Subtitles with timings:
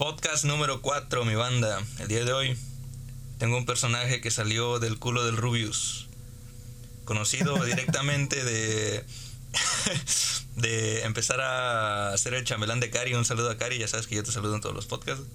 [0.00, 1.78] Podcast número 4, mi banda.
[1.98, 2.56] El día de hoy
[3.36, 6.08] tengo un personaje que salió del culo del Rubius.
[7.04, 9.04] Conocido directamente de.
[10.56, 13.12] de empezar a hacer el chambelán de Cari.
[13.12, 15.26] Un saludo a Cari, ya sabes que yo te saludo en todos los podcasts.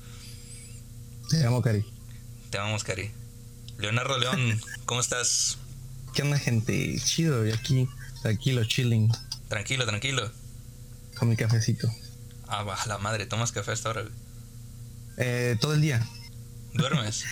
[1.30, 1.86] Te amo, Cari.
[2.50, 3.12] Te amamos, Cari.
[3.78, 5.60] Leonardo León, ¿cómo estás?
[6.16, 7.00] ¿Qué onda, gente?
[7.06, 7.88] Chido, y aquí,
[8.24, 9.12] tranquilo, chilling,
[9.48, 10.32] Tranquilo, tranquilo.
[11.20, 11.88] con mi cafecito.
[12.48, 14.02] Ah, va, la madre, tomas café hasta ahora.
[14.02, 14.25] güey.
[15.18, 16.06] Eh, todo el día.
[16.74, 17.26] ¿Duermes?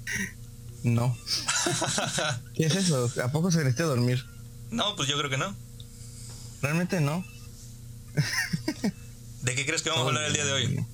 [0.83, 1.17] No.
[2.55, 3.11] ¿Qué es eso?
[3.23, 4.25] ¿A poco se necesita dormir?
[4.71, 5.55] no, pues yo creo que no.
[6.61, 7.25] Realmente no.
[9.41, 10.85] ¿De qué crees que vamos a hablar el día de hoy?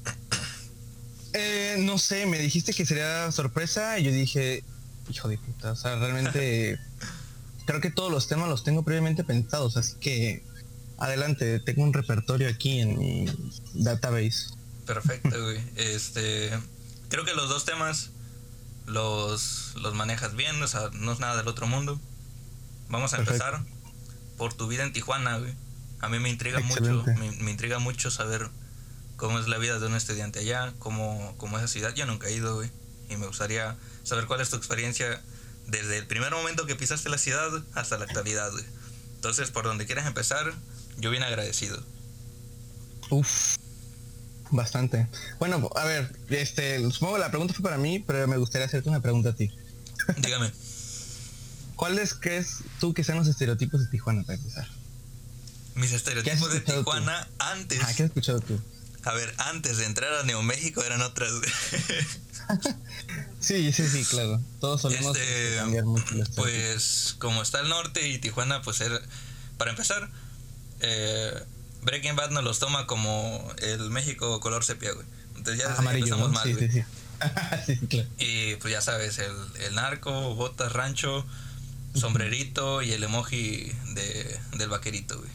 [1.33, 4.63] Eh, no sé, me dijiste que sería sorpresa y yo dije,
[5.09, 6.80] hijo de puta, o sea, realmente
[7.66, 10.44] creo que todos los temas los tengo previamente pensados, así que
[10.97, 13.25] adelante, tengo un repertorio aquí en mi
[13.75, 14.47] database.
[14.85, 15.61] Perfecto, güey.
[15.75, 16.49] Este,
[17.09, 18.12] creo que los dos temas
[18.86, 22.00] los, los manejas bien, o sea, no es nada del otro mundo.
[22.89, 23.45] Vamos a Perfecto.
[23.45, 23.66] empezar
[24.38, 25.53] por tu vida en Tijuana, güey.
[26.02, 27.14] A mí me intriga mucho, Excelente.
[27.16, 28.50] me, me intriga mucho saber
[29.17, 31.94] cómo es la vida de un estudiante allá, cómo, cómo es esa ciudad.
[31.94, 32.72] Yo nunca he ido, güey.
[33.09, 35.22] Y me gustaría saber cuál es tu experiencia
[35.67, 38.66] desde el primer momento que pisaste la ciudad hasta la actualidad, güey.
[39.16, 40.53] Entonces, por donde quieras empezar,
[40.98, 41.83] yo bien agradecido.
[43.09, 43.58] Uf,
[44.52, 45.08] bastante.
[45.39, 48.89] Bueno, a ver, este, supongo que la pregunta fue para mí, pero me gustaría hacerte
[48.89, 49.52] una pregunta a ti.
[50.17, 50.52] Dígame.
[51.75, 54.67] ¿Cuáles crees tú que sean los estereotipos de Tijuana para empezar?
[55.75, 56.73] Mis estereotipos de tú?
[56.73, 57.80] Tijuana antes.
[57.81, 58.59] Ah, ¿qué has escuchado tú?
[59.05, 61.31] A ver, antes de entrar a Neo México eran otras.
[63.39, 64.42] Sí, sí, sí, claro.
[64.59, 66.36] Todos solemos Este, cambiar mucho los estereotipos.
[66.36, 69.00] pues como está el norte y Tijuana, pues era,
[69.58, 70.09] para empezar,
[70.81, 71.31] eh,
[71.81, 75.05] Breaking Bad nos los toma como el México color sepia, güey.
[75.35, 76.33] Entonces ya Amarillo, empezamos ¿no?
[76.36, 76.71] mal, Sí, güey.
[76.71, 76.86] sí, sí.
[77.80, 78.09] sí, claro.
[78.17, 79.31] Y pues ya sabes, el,
[79.63, 81.25] el narco, botas, rancho,
[81.95, 85.30] sombrerito y el emoji de, del vaquerito, güey.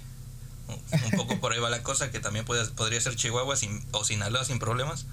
[0.68, 3.84] Un- Un poco por ahí va la cosa, que también puede- podría ser Chihuahua sin,
[3.92, 5.06] o Sinaloa sin problemas.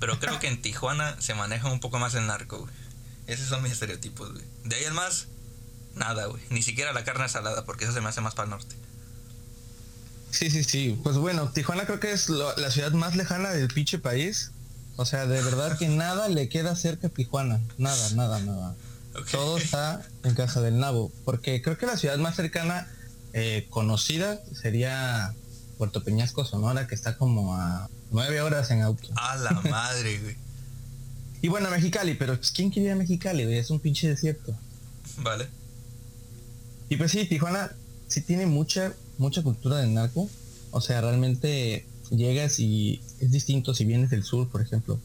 [0.00, 2.72] Pero creo que en Tijuana se maneja un poco más el narco, güey.
[3.26, 4.44] Esos son mis estereotipos, güey.
[4.64, 5.28] De ahí en más,
[5.94, 6.42] nada, güey.
[6.50, 8.76] Ni siquiera la carne salada, porque eso se me hace más para el norte.
[10.34, 10.98] Sí, sí, sí.
[11.02, 14.50] Pues bueno, Tijuana creo que es lo- la ciudad más lejana del pinche país.
[14.96, 17.60] O sea, de verdad que nada le queda cerca a Tijuana.
[17.78, 18.74] Nada, nada, nada.
[19.30, 21.12] Todo está en casa del nabo.
[21.24, 22.88] Porque creo que la ciudad más cercana
[23.32, 25.32] eh, conocida sería
[25.78, 29.08] Puerto Peñasco, Sonora, que está como a nueve horas en auto.
[29.16, 30.36] A la madre, güey.
[31.42, 33.44] Y bueno, Mexicali, pero pues ¿quién quiere ir a Mexicali?
[33.44, 33.58] güey?
[33.58, 34.56] Es un pinche desierto.
[35.18, 35.46] Vale.
[36.88, 37.70] Y pues sí, Tijuana
[38.08, 40.28] sí tiene mucha, mucha cultura del narco.
[40.70, 45.00] O sea, realmente llegas y es distinto si vienes del sur, por ejemplo.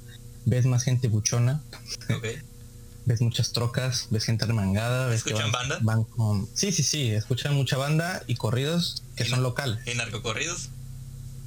[0.46, 1.62] Ves más gente buchona,
[3.06, 5.08] ves muchas trocas, ves gente remangada.
[5.08, 5.80] Ves que ¿Escuchan van- banda?
[5.82, 6.48] Van con...
[6.54, 9.80] Sí, sí, sí, escuchan mucha banda y corridos que ¿Y son locales.
[9.86, 10.70] ¿Y narcocorridos?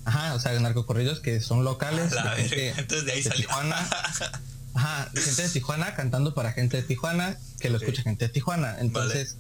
[0.05, 2.11] Ajá, o sea, narcocorridos que son locales.
[2.11, 2.69] De gente.
[2.79, 3.47] Entonces de ahí de salió.
[3.47, 3.77] Tijuana.
[4.75, 8.79] Ajá, gente de Tijuana cantando para gente de Tijuana, que lo escucha gente de Tijuana.
[8.81, 9.37] Entonces,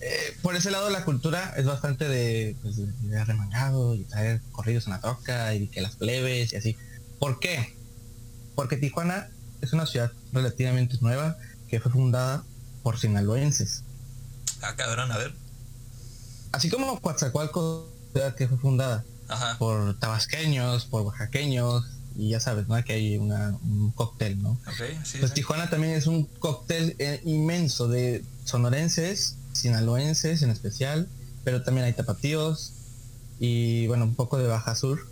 [0.00, 4.86] eh, por ese lado la cultura es bastante de, pues, de, remangado y traer corridos
[4.86, 6.76] en la troca y que las plebes y así.
[7.18, 7.76] ¿Por qué?
[8.54, 9.28] Porque Tijuana
[9.60, 11.36] es una ciudad relativamente nueva
[11.68, 12.44] que fue fundada
[12.82, 13.82] por sinaloenses.
[14.62, 15.34] ah, cabrón, a ver.
[16.52, 19.58] Así como Coatzacoalcos, ciudad que fue fundada Ajá.
[19.58, 21.84] por tabasqueños, por oaxaqueños,
[22.16, 22.82] y ya sabes, ¿no?
[22.84, 24.52] Que hay una, un cóctel, ¿no?
[24.52, 25.18] Ok, sí.
[25.18, 25.34] Pues sí.
[25.34, 31.08] Tijuana también es un cóctel eh, inmenso de sonorenses, sinaloenses en especial,
[31.44, 32.72] pero también hay tapatíos
[33.38, 35.06] y bueno, un poco de Baja Sur,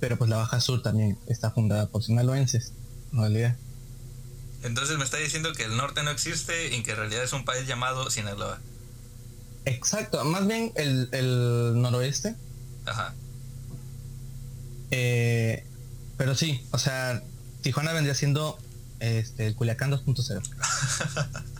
[0.00, 2.72] pero pues la Baja Sur también está fundada por sinaloenses,
[3.12, 3.56] en realidad.
[4.62, 7.44] Entonces me está diciendo que el norte no existe y que en realidad es un
[7.44, 8.58] país llamado Sinaloa.
[9.66, 12.34] Exacto, más bien el, el noroeste,
[12.86, 13.14] Ajá.
[14.90, 15.64] eh,
[16.16, 17.22] pero sí, o sea,
[17.62, 18.58] Tijuana vendría siendo
[19.00, 20.42] este, el Culiacán 2.0.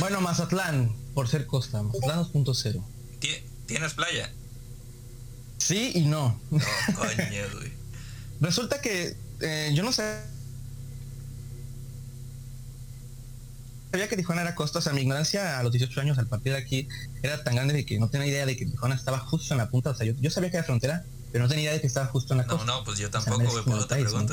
[0.00, 2.82] bueno, Mazatlán, por ser costa, Mazatlán 2.0.
[3.20, 4.30] ¿Tie- ¿Tienes playa?
[5.58, 6.40] Sí y no.
[6.50, 6.58] No,
[6.94, 7.16] coño,
[7.54, 7.72] güey.
[8.40, 10.22] Resulta que eh, yo no sé.
[13.90, 16.52] Sabía que Tijuana era costa, o sea, mi ignorancia a los 18 años al partir
[16.52, 16.88] de aquí
[17.22, 19.70] era tan grande de que no tenía idea de que Tijuana estaba justo en la
[19.70, 19.90] punta.
[19.90, 22.06] O sea, yo, yo sabía que era frontera, pero no tenía idea de que estaba
[22.06, 22.66] justo en la No, costa.
[22.66, 24.26] no, pues yo O sea, tampoco, no es por otra país, ¿no?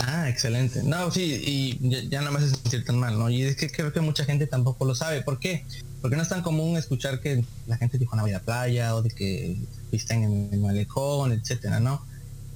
[0.00, 0.82] Ah, excelente.
[0.82, 3.30] No, sí, y ya, ya no me hace sentir tan mal, ¿no?
[3.30, 5.22] Y es que creo que mucha gente tampoco lo sabe.
[5.22, 5.64] ¿Por qué?
[6.00, 8.94] Porque no es tan común escuchar que la gente de Tijuana vaya a la playa
[8.94, 9.56] o de que
[9.90, 12.04] visten en el malecón, etcétera, ¿no?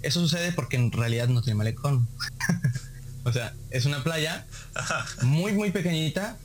[0.03, 2.09] Eso sucede porque en realidad no tiene malecón.
[3.25, 4.47] O sea, es una playa
[5.23, 6.37] muy, muy pequeñita,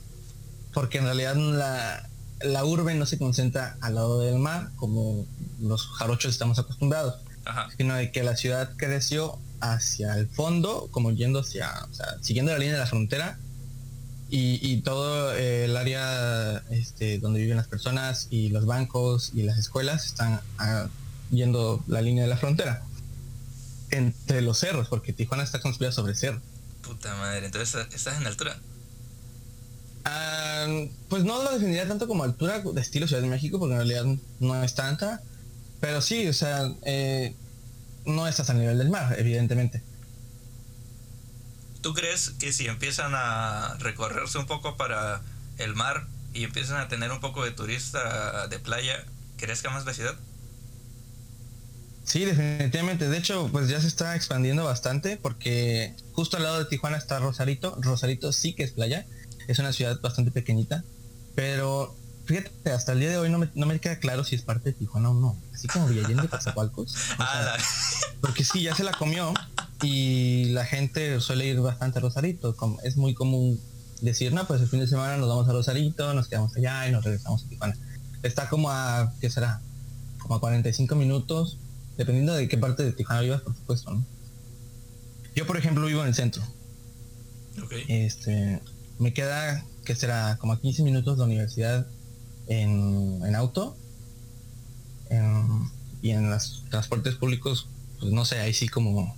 [0.72, 2.08] porque en realidad la,
[2.40, 5.26] la urbe no se concentra al lado del mar, como
[5.60, 7.16] los jarochos estamos acostumbrados,
[7.76, 12.52] sino de que la ciudad creció hacia el fondo, como yendo hacia, o sea, siguiendo
[12.52, 13.38] la línea de la frontera,
[14.30, 19.56] y, todo eh, el área este, donde viven las personas y los bancos y las
[19.56, 20.88] escuelas están ah,
[21.30, 22.82] yendo la línea de la frontera
[23.90, 26.40] entre los cerros, porque Tijuana está construida sobre cerro.
[26.82, 28.58] Puta madre, entonces estás en altura.
[30.04, 30.66] Ah,
[31.08, 34.04] pues no lo definiría tanto como altura de estilo Ciudad de México, porque en realidad
[34.40, 35.22] no es tanta.
[35.80, 37.34] Pero sí, o sea, eh,
[38.08, 39.82] no estás a nivel del mar, evidentemente.
[41.80, 45.22] ¿Tú crees que si empiezan a recorrerse un poco para
[45.58, 49.04] el mar y empiezan a tener un poco de turista de playa,
[49.36, 50.14] crezca más la ciudad?
[52.04, 53.08] Sí, definitivamente.
[53.08, 57.18] De hecho, pues ya se está expandiendo bastante porque justo al lado de Tijuana está
[57.18, 57.76] Rosarito.
[57.80, 59.06] Rosarito sí que es playa.
[59.46, 60.84] Es una ciudad bastante pequeñita.
[61.34, 61.94] Pero
[62.28, 64.70] fíjate, hasta el día de hoy no me, no me queda claro si es parte
[64.70, 65.40] de Tijuana o no.
[65.54, 66.94] Así como Villallén de Coatzacoalcos.
[68.20, 69.32] porque sí, ya se la comió
[69.82, 72.54] y la gente suele ir bastante a Rosarito.
[72.54, 73.58] Como es muy común
[74.02, 76.92] decir, no, pues el fin de semana nos vamos a Rosarito, nos quedamos allá y
[76.92, 77.78] nos regresamos a Tijuana.
[78.22, 79.62] Está como a, ¿qué será?
[80.18, 81.56] Como a 45 minutos,
[81.96, 84.04] dependiendo de qué parte de Tijuana vivas, por supuesto, ¿no?
[85.34, 86.42] Yo, por ejemplo, vivo en el centro.
[87.88, 88.60] Este,
[88.98, 90.36] me queda, que será?
[90.38, 91.86] Como a 15 minutos la universidad
[92.48, 93.76] en, en auto.
[96.02, 97.68] y en los transportes públicos,
[98.00, 99.16] pues no sé, ahí sí como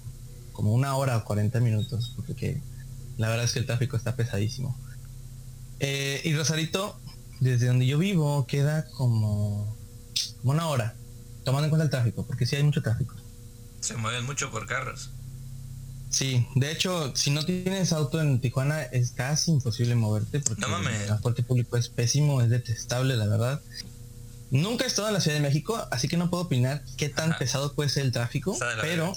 [0.61, 2.61] como una hora o 40 minutos, porque
[3.17, 4.79] la verdad es que el tráfico está pesadísimo.
[5.79, 7.00] Eh, y Rosarito,
[7.41, 9.75] desde donde yo vivo, queda como,
[10.43, 10.94] una hora,
[11.44, 13.15] tomando en cuenta el tráfico, porque sí hay mucho tráfico.
[13.81, 15.11] Se mueven mucho por carros.
[16.10, 21.06] Sí, de hecho, si no tienes auto en Tijuana es casi imposible moverte porque el
[21.06, 23.60] transporte público es pésimo, es detestable, la verdad.
[24.50, 27.38] Nunca he estado en la Ciudad de México, así que no puedo opinar qué tan
[27.38, 29.14] pesado puede ser el tráfico, pero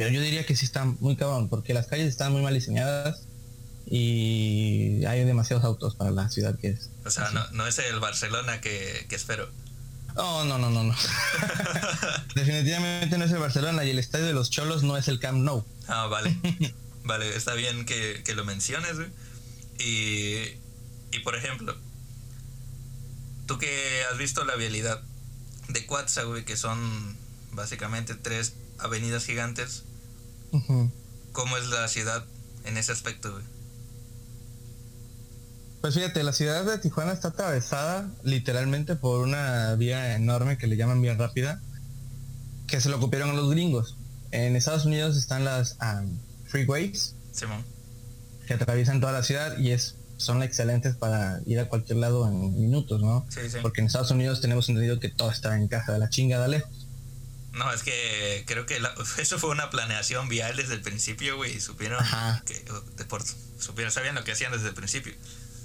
[0.00, 3.20] pero yo diría que sí está muy cabrón, porque las calles están muy mal diseñadas
[3.86, 6.88] y hay demasiados autos para la ciudad que es.
[7.04, 9.50] O sea, no, es el Barcelona que, espero.
[10.20, 10.94] No, no, no, no, no.
[12.34, 15.38] Definitivamente no es el Barcelona y el estadio de los Cholos no es el Camp
[15.38, 15.64] Nou.
[15.88, 16.36] Ah, vale.
[17.04, 18.98] vale, está bien que, lo menciones,
[19.78, 20.58] Y,
[21.10, 21.74] y por ejemplo,
[23.46, 25.02] tú que has visto la vialidad
[25.68, 27.16] de Cuatza, güey, que son
[27.52, 29.84] básicamente tres avenidas gigantes,
[31.32, 32.26] ¿Cómo es la ciudad
[32.64, 33.40] en ese aspecto,
[35.80, 40.76] Pues fíjate, la ciudad de Tijuana está atravesada literalmente por una vía enorme que le
[40.76, 41.60] llaman vía rápida,
[42.66, 43.96] que se lo copiaron a los gringos.
[44.30, 45.78] En Estados Unidos están las
[46.48, 47.14] freeways,
[48.46, 52.60] que atraviesan toda la ciudad y es son excelentes para ir a cualquier lado en
[52.60, 53.26] minutos, ¿no?
[53.62, 56.70] Porque en Estados Unidos tenemos entendido que todo está en caja de la chingada lejos.
[57.52, 58.78] No, es que creo que
[59.18, 62.04] eso fue una planeación vial desde el principio, güey, y supieron
[62.44, 62.62] que
[63.58, 65.14] supieron, sabían lo que hacían desde el principio.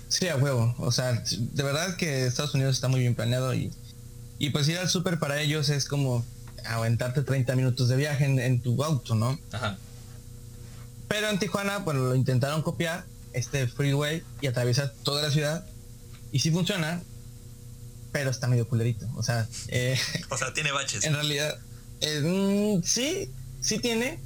[0.08, 0.76] Sí, a huevo.
[0.78, 3.72] O sea, de verdad que Estados Unidos está muy bien planeado y,
[4.40, 6.26] y pues ir al súper para ellos es como
[6.66, 9.40] aguantarte 30 minutos de viaje en, tu auto, ¿no?
[9.52, 9.78] Ajá.
[11.08, 15.66] Pero en Tijuana, bueno, lo intentaron copiar, este freeway, y atraviesa toda la ciudad.
[16.32, 17.02] Y sí funciona,
[18.12, 19.08] pero está medio culerito.
[19.16, 19.98] O sea, eh,
[20.30, 21.04] o sea, tiene baches.
[21.04, 21.58] En realidad,
[22.02, 22.22] eh,
[22.80, 23.32] mm, sí,
[23.62, 24.20] sí tiene,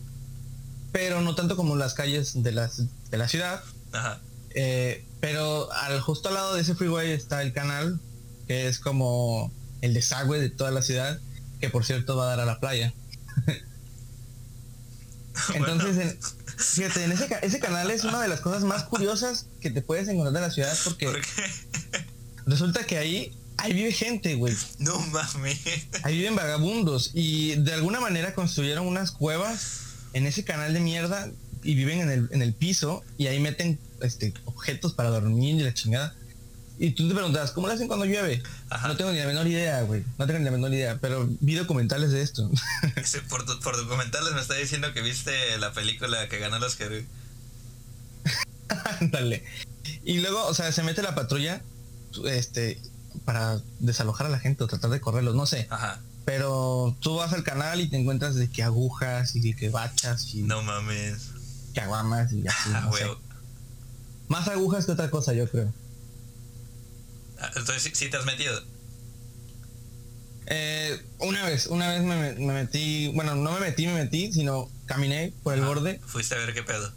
[0.92, 3.62] pero no tanto como las calles de, las, de la ciudad.
[3.92, 4.22] Ajá.
[4.52, 8.00] Eh, pero al justo al lado de ese freeway está el canal,
[8.48, 11.20] que es como el desagüe de toda la ciudad,
[11.60, 12.94] que por cierto va a dar a la playa.
[15.54, 16.18] Entonces,
[16.58, 20.08] fíjate, en ese, ese, canal es una de las cosas más curiosas que te puedes
[20.10, 21.10] encontrar de la ciudad porque
[22.46, 24.56] resulta que ahí ahí vive gente, güey.
[24.80, 25.60] No mames.
[26.04, 29.82] Ahí viven vagabundos y de alguna manera construyeron unas cuevas
[30.14, 31.30] en ese canal de mierda
[31.64, 35.64] y viven en el, en el piso y ahí meten este, objetos para dormir y
[35.64, 36.16] la chingada.
[36.82, 38.42] Y tú te preguntas, ¿cómo lo hacen cuando llueve?
[38.84, 40.06] No tengo ni la menor idea, güey.
[40.18, 42.50] No tengo ni la menor idea, pero vi documentales de esto.
[43.30, 47.06] por, por, documentales me está diciendo que viste la película que ganó los que...
[49.02, 49.44] Dale.
[50.06, 51.62] Y luego, o sea, se mete la patrulla
[52.26, 52.80] este
[53.26, 55.68] para desalojar a la gente o tratar de correrlos, no sé.
[55.70, 56.00] Ajá.
[56.24, 60.34] Pero tú vas al canal y te encuentras de que agujas y de que bachas
[60.34, 60.44] y...
[60.44, 61.32] No mames.
[61.74, 62.70] Que aguamas y así.
[62.74, 62.90] Ah,
[64.30, 65.74] Más agujas que otra cosa, yo creo.
[67.40, 68.62] Ah, entonces, ¿sí te has metido?
[70.46, 75.34] Eh, una vez, una vez me, metí, bueno, no me metí, me metí, sino caminé
[75.44, 76.00] por el borde.
[76.06, 76.92] Fuiste a ver qué pedo.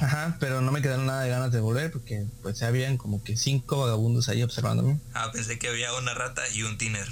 [0.00, 3.22] Ajá, pero no me quedaron nada de ganas de volver porque pues ya habían como
[3.22, 4.98] que cinco vagabundos ahí observándome.
[5.14, 7.08] Ah, pensé que había una rata y un tiner.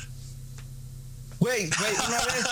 [1.38, 2.46] Güey, güey, una vez,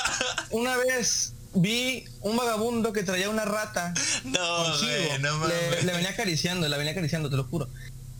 [0.50, 3.94] una vez vi un vagabundo que traía una rata.
[4.24, 5.84] No, no mames.
[5.84, 7.68] Le, venía acariciando, la venía acariciando, te lo juro.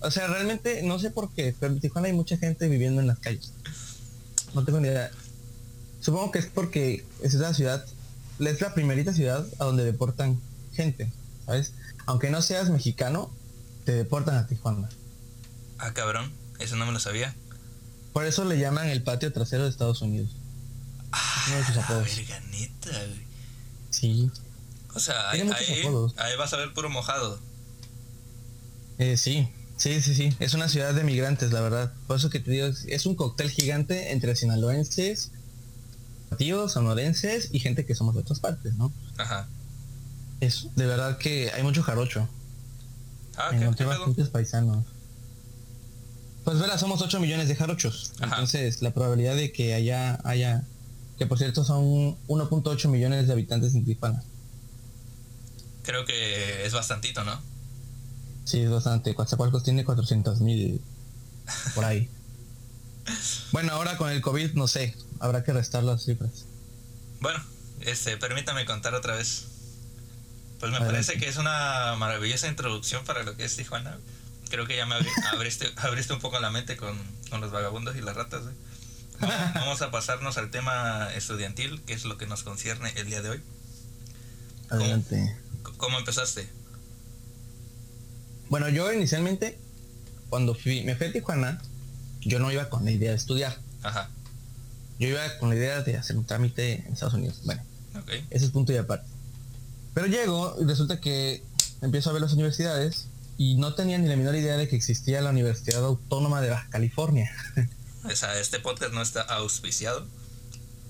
[0.00, 3.08] O sea, realmente no sé por qué, pero en Tijuana hay mucha gente viviendo en
[3.08, 3.52] las calles.
[4.54, 5.10] No tengo ni idea.
[6.00, 7.84] Supongo que es porque es la ciudad,
[8.38, 10.40] es la primerita ciudad a donde deportan
[10.72, 11.10] gente,
[11.46, 11.74] ¿sabes?
[12.06, 13.30] Aunque no seas mexicano,
[13.84, 14.88] te deportan a Tijuana.
[15.78, 17.34] Ah, cabrón, eso no me lo sabía.
[18.12, 20.30] Por eso le llaman el patio trasero de Estados Unidos.
[21.12, 22.04] Ah, uno de sus apodos.
[22.04, 23.27] güey.
[23.90, 24.30] Sí.
[24.94, 25.40] O sea, ahí,
[26.16, 27.38] ahí, vas a ver puro mojado.
[28.98, 30.34] Eh, sí, sí, sí, sí.
[30.40, 31.92] Es una ciudad de migrantes, la verdad.
[32.06, 35.30] Por eso que te digo, es un cóctel gigante entre sinaloenses,
[36.36, 38.92] tíos, sonorenses y gente que somos de otras partes, ¿no?
[39.18, 39.48] Ajá.
[40.40, 42.28] Es de verdad que hay mucho jarocho.
[43.36, 44.84] Ah, Encontré bastantes paisanos.
[46.44, 48.12] Pues verá, somos 8 millones de jarochos.
[48.22, 50.64] Entonces, la probabilidad de que haya, haya,
[51.18, 54.22] que por cierto son 1.8 millones de habitantes en Tijuana.
[55.82, 57.40] Creo que es bastantito, ¿no?
[58.44, 59.14] Sí, es bastante.
[59.14, 60.80] Coatzacoalcos tiene 400 mil
[61.74, 62.08] por ahí.
[63.52, 66.44] bueno, ahora con el COVID, no sé, habrá que restar las cifras.
[67.20, 67.42] Bueno,
[67.80, 69.46] este, permítame contar otra vez.
[70.60, 73.96] Pues me parece que es una maravillosa introducción para lo que es Tijuana
[74.48, 74.94] creo que ya me
[75.32, 76.98] abriste, abriste un poco la mente con,
[77.40, 78.42] los vagabundos y las ratas.
[79.54, 83.30] Vamos, a pasarnos al tema estudiantil, que es lo que nos concierne el día de
[83.30, 83.42] hoy.
[84.70, 85.36] Adelante.
[85.76, 86.48] ¿Cómo, empezaste?
[88.48, 89.58] Bueno, yo inicialmente,
[90.28, 91.60] cuando fui, me fui a Tijuana,
[92.20, 93.56] yo no iba con la idea de estudiar.
[93.82, 94.10] Ajá.
[94.98, 97.40] Yo iba con la idea de hacer un trámite en Estados Unidos.
[97.44, 97.62] Bueno,
[98.30, 99.08] ese es punto y aparte.
[99.94, 101.42] Pero llego y resulta que
[101.82, 105.20] empiezo a ver las universidades y no tenía ni la menor idea de que existía
[105.20, 107.30] la Universidad Autónoma de Baja California.
[108.04, 110.06] O sea, este podcast no está auspiciado.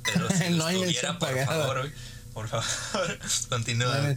[0.04, 1.90] Pero si no hay mención por favor,
[2.32, 3.98] por favor, continúa.
[3.98, 4.16] No hay.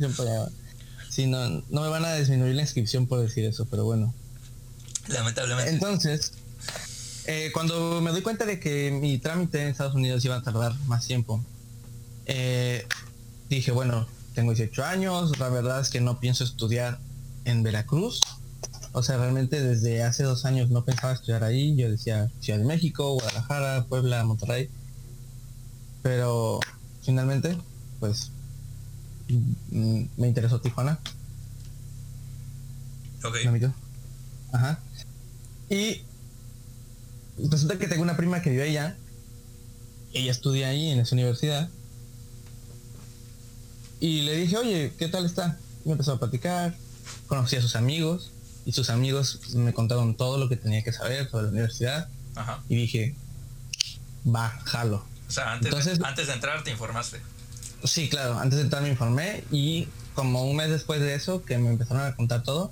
[1.09, 4.13] Sí, no, no me van a disminuir la inscripción por decir eso, pero bueno.
[5.07, 5.69] Lamentablemente.
[5.69, 6.33] Entonces,
[7.25, 10.73] eh, cuando me doy cuenta de que mi trámite en Estados Unidos iba a tardar
[10.85, 11.43] más tiempo,
[12.25, 12.87] eh,
[13.49, 16.99] dije, bueno, tengo 18 años, la verdad es que no pienso estudiar
[17.43, 18.21] en Veracruz.
[18.93, 21.75] O sea, realmente desde hace dos años no pensaba estudiar ahí.
[21.75, 24.69] Yo decía Ciudad de México, Guadalajara, Puebla, Monterrey.
[26.03, 26.59] Pero
[27.03, 27.57] finalmente,
[27.99, 28.31] pues
[29.69, 30.99] me interesó Tijuana.
[33.23, 33.37] Ok.
[34.51, 34.79] Ajá.
[35.69, 36.01] Y
[37.49, 38.97] resulta que tengo una prima que vive allá.
[40.13, 41.69] Ella estudia ahí en esa universidad.
[44.01, 45.57] Y le dije, oye, ¿qué tal está?
[45.85, 46.75] Y me empezó a platicar
[47.27, 48.31] conocí a sus amigos
[48.65, 52.09] y sus amigos me contaron todo lo que tenía que saber sobre la universidad
[52.69, 53.15] y dije,
[54.25, 55.05] va, jalo.
[55.27, 57.21] O sea, antes, de, antes de entrar te informaste.
[57.83, 61.57] Sí, claro, antes de entrar me informé y como un mes después de eso, que
[61.57, 62.71] me empezaron a contar todo,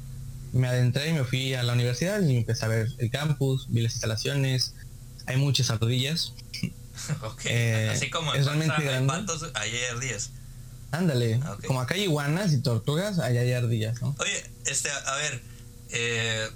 [0.54, 3.82] me adentré y me fui a la universidad y empecé a ver el campus, vi
[3.82, 4.74] las instalaciones,
[5.26, 6.34] hay muchas ardillas.
[7.22, 9.14] ok, eh, así como es realmente grande.
[9.56, 10.32] ayer días.
[10.92, 14.16] Ándale, ah, como acá hay iguanas y tortugas, allá hay ardillas, ¿no?
[14.20, 15.42] Oye, este, a ver,
[15.90, 16.50] eh,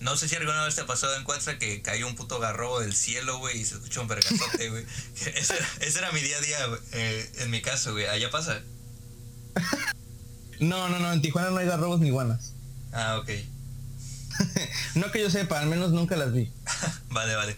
[0.00, 2.94] no sé si alguna vez te ha pasado en que cayó un puto garrobo del
[2.94, 4.84] cielo, güey, y se escuchó un vergazote, güey.
[5.34, 6.58] ese, era mi día a día,
[6.92, 8.06] eh, en mi caso, güey.
[8.06, 8.62] ¿Allá pasa?
[10.60, 12.52] no, no, no, en Tijuana no hay garrobos ni iguanas.
[12.92, 13.30] Ah, ok.
[14.94, 16.52] no que yo sepa, al menos nunca las vi.
[17.10, 17.56] vale, vale.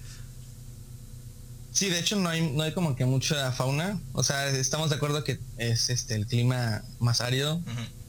[1.72, 4.00] Sí, de hecho no hay, no hay como que mucha fauna.
[4.12, 7.62] O sea, estamos de acuerdo que es este el clima más árido,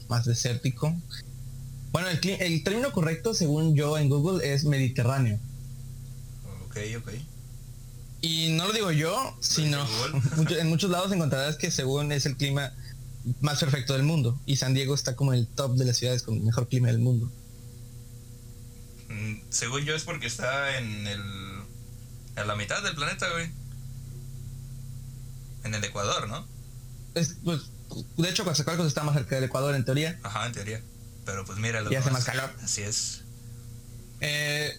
[0.08, 0.94] más desértico.
[1.92, 5.38] Bueno, el, el término correcto, según yo en Google, es mediterráneo.
[6.66, 7.12] Ok, ok.
[8.22, 9.84] Y no lo digo yo, sino
[10.58, 12.72] en muchos lados encontrarás que según es el clima
[13.40, 14.40] más perfecto del mundo.
[14.46, 16.98] Y San Diego está como el top de las ciudades con el mejor clima del
[16.98, 17.30] mundo.
[19.08, 21.20] Mm, según yo es porque está en el
[22.36, 23.50] en la mitad del planeta, güey.
[25.64, 26.46] En el Ecuador, ¿no?
[27.14, 27.62] Es, pues,
[28.16, 30.18] de hecho, Coatzacoalcos está más cerca del Ecuador, en teoría.
[30.22, 30.80] Ajá, en teoría.
[31.24, 32.50] Pero pues mira, lo y hace más calor.
[32.62, 33.22] Así es.
[34.20, 34.76] Eh,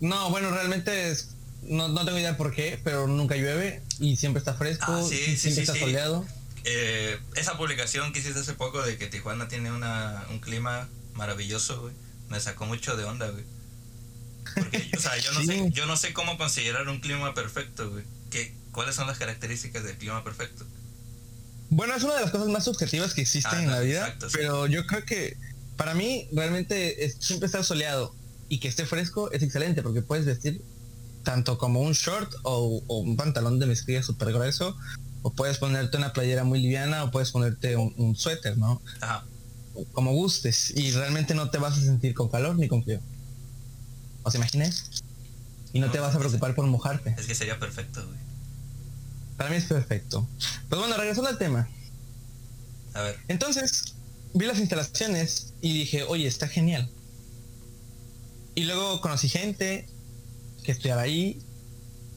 [0.00, 1.30] no, bueno, realmente es,
[1.62, 5.62] no, tengo idea por qué, pero nunca llueve y siempre está fresco, ah, sí, siempre
[5.62, 6.26] está soleado.
[6.64, 11.82] Eh, esa publicación que hiciste hace poco de que Tijuana tiene una, un clima maravilloso,
[11.82, 11.94] güey,
[12.28, 13.44] me sacó mucho de onda, güey.
[14.54, 18.04] Porque, o sea, yo no, sé, yo no sé cómo considerar un clima perfecto, güey.
[18.30, 20.64] ¿Qué, ¿Cuáles son las características del clima perfecto?
[21.70, 24.66] Bueno, es una de las cosas más subjetivas que existen ah, en la vida, pero
[24.66, 25.36] yo creo que
[25.80, 28.14] para mí realmente es, siempre estar soleado
[28.50, 30.62] y que esté fresco es excelente porque puedes vestir
[31.24, 34.76] tanto como un short o, un pantalón de mezclilla súper grueso
[35.22, 38.82] o puedes ponerte una playera muy liviana o puedes ponerte un, suéter, ¿no?
[39.00, 39.24] Ajá.
[39.92, 43.00] Como gustes y realmente no te vas a sentir con calor ni con frío.
[44.22, 45.02] ¿Os imaginas?
[45.72, 47.14] Y no, te vas a preocupar por mojarte.
[47.18, 48.18] Es que sería perfecto, güey.
[49.38, 50.28] Para mí es perfecto.
[50.68, 51.70] Pues bueno, regresando al tema.
[52.92, 53.18] A ver.
[53.28, 53.94] Entonces,
[54.34, 56.88] vi las instalaciones y dije, oye, está genial.
[58.54, 59.86] Y luego conocí gente
[60.64, 61.40] que estudiaba ahí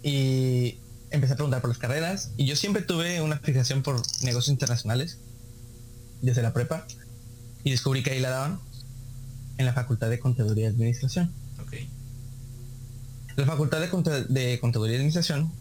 [0.01, 0.77] y
[1.11, 2.31] empecé a preguntar por las carreras.
[2.37, 5.17] Y yo siempre tuve una fijación por negocios internacionales
[6.21, 6.85] desde la prepa
[7.63, 8.59] y descubrí que ahí la daban
[9.57, 11.31] en la Facultad de Contaduría y Administración.
[13.35, 15.51] La Facultad de, de Contaduría y Administración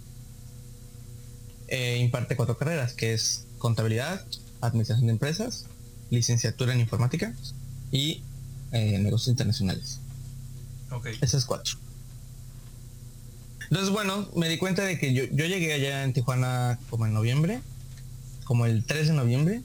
[1.68, 4.26] eh, imparte cuatro carreras, que es contabilidad,
[4.60, 5.64] administración de empresas,
[6.12, 7.34] licenciatura en informática
[7.90, 8.22] y
[8.70, 9.98] eh, negocios internacionales.
[10.90, 11.08] Ok.
[11.20, 11.76] Esas cuatro.
[13.62, 17.62] Entonces, bueno, me di cuenta de que yo, llegué allá en Tijuana como en noviembre,
[18.44, 19.62] como el 3 de noviembre.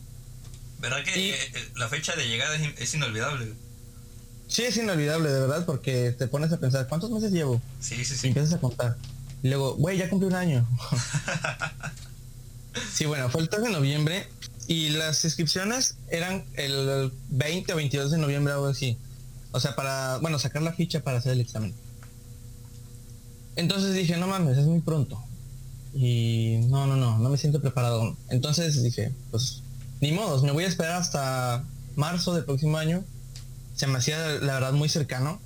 [0.79, 1.37] ¿Verdad que eh,
[1.75, 3.53] la fecha de llegada es, inolvidable?
[4.47, 7.61] Sí, es inolvidable, de verdad, porque te pones a pensar, ¿cuántos meses llevo?
[7.81, 8.27] Sí, sí, sí.
[8.27, 8.95] Y empiezas a contar.
[9.43, 10.65] Y luego, güey, ya cumplí un año.
[12.93, 14.29] sí, bueno, fue el 3 de noviembre
[14.67, 18.97] y las inscripciones eran el 20 o 22 de noviembre, algo así.
[19.51, 21.73] O sea, para, bueno, sacar la ficha para hacer el examen.
[23.55, 25.23] Entonces dije, no mames, es muy pronto.
[25.93, 28.17] Y no, no, no, no me siento preparado.
[28.29, 29.63] Entonces dije, pues,
[30.01, 31.63] ni modos, me voy a esperar hasta
[31.95, 33.05] marzo del próximo año.
[33.73, 35.39] Se me hacía, la verdad, muy cercano.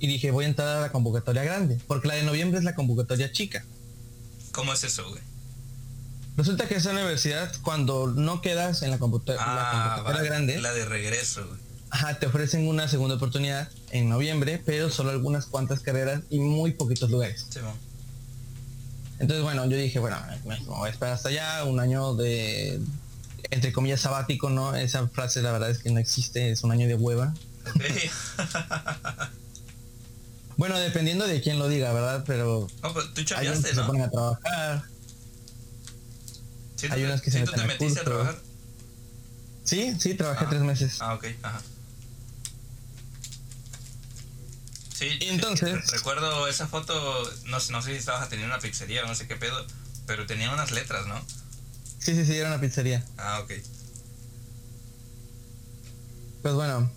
[0.00, 2.74] Y dije, voy a entrar a la convocatoria grande, porque la de noviembre es la
[2.74, 3.64] convocatoria chica.
[4.52, 5.29] ¿Cómo es eso, güey?
[6.40, 11.46] Resulta que esa universidad, cuando no quedas en la, computadora ah, grande, la de regreso,
[11.90, 16.72] Ajá, te ofrecen una segunda oportunidad en noviembre, pero solo algunas cuantas carreras y muy
[16.72, 17.46] poquitos lugares.
[19.18, 22.80] Entonces, bueno, yo dije, bueno, me voy a esperar hasta allá, un año de,
[23.50, 24.74] entre comillas, sabático, ¿no?
[24.74, 27.34] Esa frase la verdad es que no existe, es un año de hueva.
[30.56, 32.24] bueno, dependiendo de quién lo diga, ¿verdad?
[32.26, 32.66] Pero...
[32.82, 34.84] No, pues tú hay que se ponen a trabajar,
[36.88, 38.38] hay unas que se te metiste a trabajar?
[39.64, 40.96] Sí, sí, trabajé tres meses.
[41.00, 41.60] Ah, ok, ajá.
[44.94, 45.90] Sí, entonces.
[45.92, 46.94] Recuerdo esa foto,
[47.46, 49.64] no, no sé si estabas teniendo una pizzería o no sé qué pedo,
[50.06, 51.18] pero tenía unas letras, ¿no?
[51.98, 53.04] Sí, sí, sí, era una pizzería.
[53.16, 53.52] Ah, ok.
[56.42, 56.90] Pues bueno.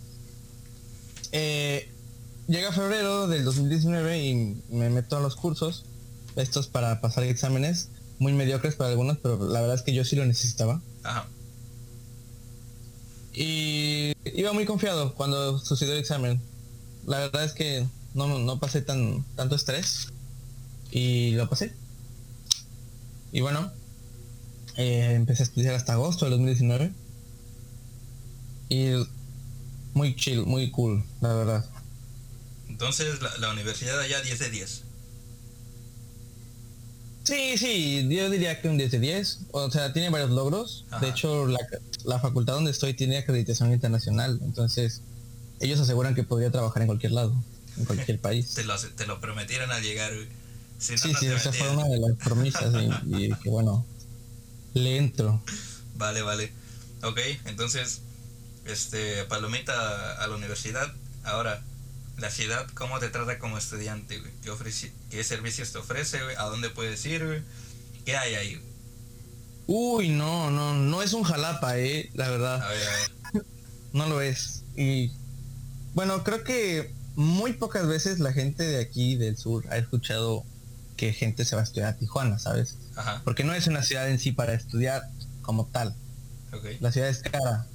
[1.32, 1.90] Eh,
[2.48, 5.86] llega febrero del 2019 y me meto a los cursos,
[6.36, 7.90] estos para pasar exámenes
[8.24, 10.82] muy mediocres para algunos, pero la verdad es que yo sí lo necesitaba.
[11.04, 11.28] Ajá.
[13.34, 16.42] Y iba muy confiado cuando sucedió el examen.
[17.06, 20.08] La verdad es que no, no pasé tan tanto estrés
[20.90, 21.74] y lo pasé.
[23.32, 23.72] Y bueno,
[24.78, 26.94] eh, empecé a estudiar hasta agosto del 2019.
[28.70, 28.92] Y
[29.94, 31.66] muy chill, muy cool, la verdad.
[32.70, 34.84] Entonces la, la universidad allá 10 de 10.
[37.24, 39.40] Sí, sí, yo diría que un 10 de 10.
[39.52, 40.86] O sea, tiene varios logros.
[41.00, 44.40] De hecho, la, facultad donde estoy tiene acreditación internacional.
[44.44, 45.02] Entonces,
[45.60, 47.34] ellos aseguran que podría trabajar en cualquier lado,
[47.78, 48.54] en cualquier país.
[48.54, 50.12] te, lo, te lo prometieron al llegar.
[50.80, 52.74] sí, sí, esa fue una de las promesas.
[53.06, 53.86] y, que bueno,
[54.74, 55.42] le entro.
[55.96, 56.52] Vale, vale.
[57.04, 58.02] Ok, entonces,
[58.66, 60.94] este, Palomita a la universidad.
[61.24, 61.64] Ahora,
[62.18, 64.32] la ciudad, cómo te trata como estudiante, güey.
[64.42, 66.36] ¿Qué, ¿Qué servicios te ofrece, güey?
[66.36, 67.42] ¿A dónde puedes ir, güey?
[68.06, 68.62] ¿Qué hay ahí?
[69.66, 72.62] Uy, no, no, no es un jalapa, eh, la verdad.
[72.62, 72.92] A ver, a
[73.32, 73.46] ver.
[73.94, 74.64] no lo es.
[74.76, 75.12] Y
[75.94, 80.44] bueno, creo que muy pocas veces la gente de aquí del sur ha escuchado
[80.98, 82.78] que gente se va a estudiar a Tijuana, ¿sabes?
[82.96, 83.22] Ajá.
[83.24, 85.04] Porque no es una ciudad en sí para estudiar
[85.42, 85.96] como tal.
[86.52, 86.78] Okay.
[86.80, 87.66] La ciudad es cara.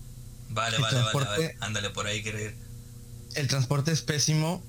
[0.51, 2.68] Vale, vale, vale, Ándale, por ahí quiero ir
[3.35, 4.63] el transporte es pésimo,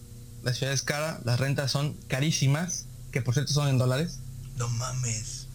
[0.43, 4.19] la ciudad es cara, las rentas son carísimas, que por cierto son en dólares.
[4.57, 5.47] No mames.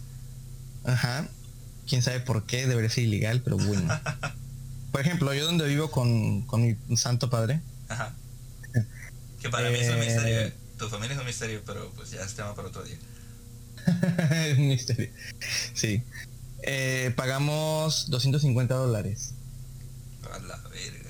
[0.85, 1.29] Ajá.
[1.88, 3.88] Quién sabe por qué, debería ser ilegal, pero bueno.
[4.93, 7.61] por ejemplo, yo donde vivo con, mi santo padre.
[7.88, 8.14] Ajá.
[9.40, 10.40] Que para mí es un misterio.
[10.40, 12.97] Eh, tu familia es un misterio, pero pues ya es tema para otro día.
[14.49, 15.11] es un misterio.
[15.75, 16.03] Sí.
[16.62, 19.35] Eh, pagamos 250 dólares.
[20.33, 21.04] A la verga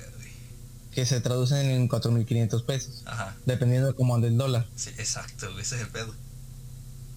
[0.95, 3.03] que se traducen en 4.500 pesos.
[3.05, 3.35] Ajá.
[3.45, 4.65] Dependiendo de cómo ande el dólar.
[4.75, 6.13] Sí, exacto, ese es el pedo.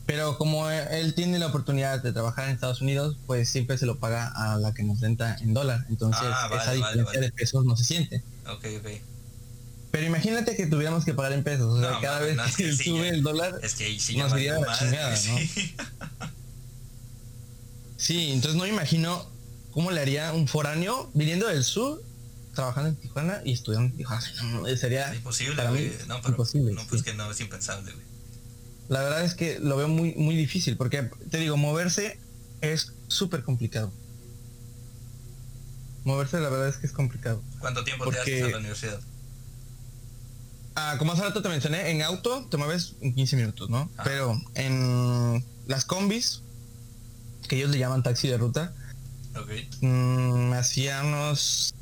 [0.05, 3.99] Pero como él tiene la oportunidad de trabajar en Estados Unidos, pues siempre se lo
[3.99, 5.85] paga a la que nos renta en dólar.
[5.91, 7.21] Entonces Ah, vale, esa diferencia vale.
[7.27, 8.23] de pesos no se siente.
[8.51, 8.89] Ok, ok.
[9.91, 11.79] Pero imagínate que tuviéramos que pagar en pesos.
[11.79, 13.09] O sea, No, cada vez no, es que que sí, sube ya.
[13.11, 13.55] el dólar.
[13.63, 15.17] Es que sí Nos iría la chingada, ¿no?
[15.17, 15.75] sí.
[17.97, 19.27] Sí, entonces no me imagino
[19.73, 22.03] cómo le haría un foráneo viniendo del sur,
[22.59, 24.77] trabajando en Tijuana y estudiando en Tijuana.
[24.77, 25.93] Sería Imposible, para mí güey.
[26.09, 26.73] No, pero imposible.
[26.73, 27.05] no, pues sí.
[27.05, 28.05] que no, es impensable, güey.
[28.89, 32.19] La verdad es que lo veo muy, muy difícil porque te digo, moverse
[32.61, 33.93] es súper complicado.
[36.05, 37.43] Moverse la verdad es que es complicado.
[37.61, 39.01] ¿Cuánto tiempo te Porque- haces a la universidad?
[40.75, 43.91] Ah, como hace rato te mencioné, en auto te mueves en 15 minutos, ¿no?
[43.97, 44.05] Ajá.
[44.05, 46.43] Pero en las combis,
[47.49, 48.75] que ellos le llaman taxi de ruta,
[49.37, 49.51] Ok.
[49.83, 51.75] mm, me hacía unos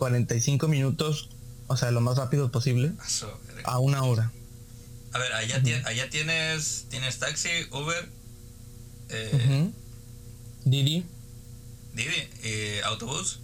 [0.00, 1.28] 45 minutos,
[1.68, 2.92] o sea, lo más rápido posible,
[3.64, 4.32] a una hora.
[5.12, 8.08] A ver, allá, ti- allá tienes, tienes taxi, Uber,
[9.10, 9.72] eh, Ujú.
[10.64, 11.04] Didi.
[11.94, 13.40] Didi, eh, autobús.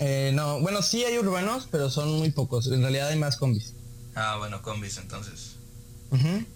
[0.00, 2.66] Eh, no, bueno, sí hay urbanos, pero son muy pocos.
[2.68, 3.74] En realidad hay más combis.
[4.14, 5.56] Ah, bueno, combis entonces.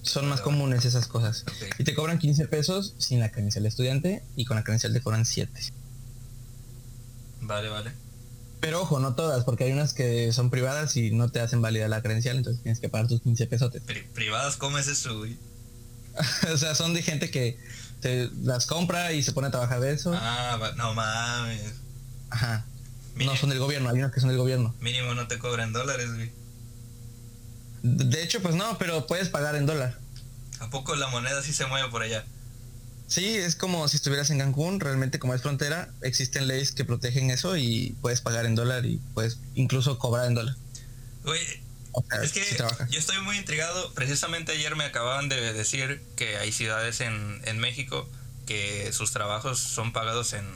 [0.00, 1.44] Son más comunes esas cosas.
[1.78, 5.00] Y te cobran 15 pesos sin la credencial de estudiante y con la credencial te
[5.02, 5.60] cobran 7.
[7.42, 7.90] Vale, vale.
[8.62, 11.88] Pero ojo, no todas, porque hay unas que son privadas y no te hacen válida
[11.88, 13.72] la credencial, entonces tienes que pagar tus 15 pesos.
[13.84, 15.36] Pri- privadas, ¿cómo es eso, güey?
[16.54, 17.58] o sea, son de gente que
[18.00, 20.12] te las compra y se pone a trabajar de eso.
[20.14, 21.72] Ah, no mames.
[22.30, 22.64] Ajá.
[23.16, 24.74] Mínimo, No son del gobierno, hay unas que son del gobierno.
[24.80, 26.30] mínimo no te cobran dólares, güey.
[27.82, 29.98] De de hecho, pues no, pero puedes pagar en dólar.
[30.60, 32.24] ¿A poco la moneda sí se mueve por allá?
[33.12, 37.30] Sí, es como si estuvieras en Cancún, realmente como es frontera, existen leyes que protegen
[37.30, 40.56] eso y puedes pagar en dólar y puedes incluso cobrar en dólar.
[41.22, 41.38] Güey,
[41.92, 42.42] O sea, es que
[42.88, 43.92] yo estoy muy intrigado.
[43.92, 48.08] Precisamente ayer me acababan de decir que hay ciudades en, en México
[48.46, 50.46] que sus trabajos son pagados en,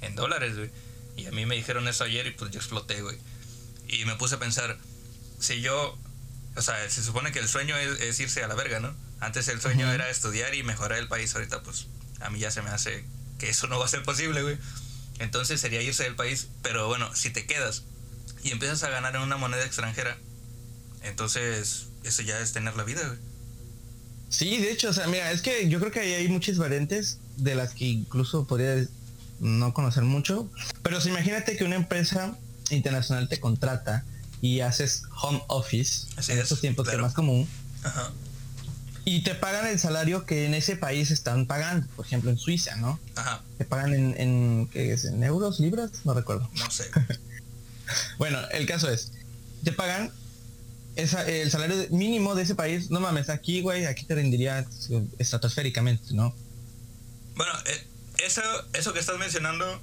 [0.00, 0.70] en dólares, güey.
[1.16, 3.16] Y a mí me dijeron eso ayer y pues yo exploté, güey.
[3.86, 4.76] Y me puse a pensar,
[5.38, 5.96] si yo,
[6.56, 8.92] o sea, se supone que el sueño es, es irse a la verga, ¿no?
[9.20, 11.34] Antes el sueño era estudiar y mejorar el país.
[11.34, 11.86] Ahorita pues
[12.20, 13.04] a mí ya se me hace
[13.38, 14.58] que eso no va a ser posible, güey.
[15.18, 16.48] Entonces sería irse del país.
[16.62, 17.84] Pero bueno, si te quedas
[18.42, 20.18] y empiezas a ganar en una moneda extranjera,
[21.02, 23.18] entonces eso ya es tener la vida, güey.
[24.28, 27.18] Sí, de hecho, o sea, mira, es que yo creo que ahí hay muchas variantes
[27.36, 28.86] de las que incluso podría
[29.40, 30.50] no conocer mucho.
[30.82, 32.36] Pero si imagínate que una empresa
[32.70, 34.04] internacional te contrata
[34.40, 37.48] y haces home office Así en es, estos tiempos que es más común
[37.82, 38.10] Ajá.
[39.08, 42.74] Y te pagan el salario que en ese país están pagando, por ejemplo en Suiza,
[42.74, 42.98] ¿no?
[43.14, 43.40] Ajá.
[43.56, 45.04] Te pagan en, en ¿qué es?
[45.04, 45.92] ¿En euros, libras?
[46.04, 46.50] No recuerdo.
[46.54, 46.90] No sé.
[48.18, 49.12] Bueno, el caso es,
[49.62, 50.10] te pagan
[50.96, 54.66] esa, el salario mínimo de ese país, no mames, aquí, güey, aquí te rendiría
[55.20, 56.34] estratosféricamente, ¿no?
[57.36, 57.86] Bueno, eh,
[58.26, 58.42] eso,
[58.72, 59.80] eso que estás mencionando,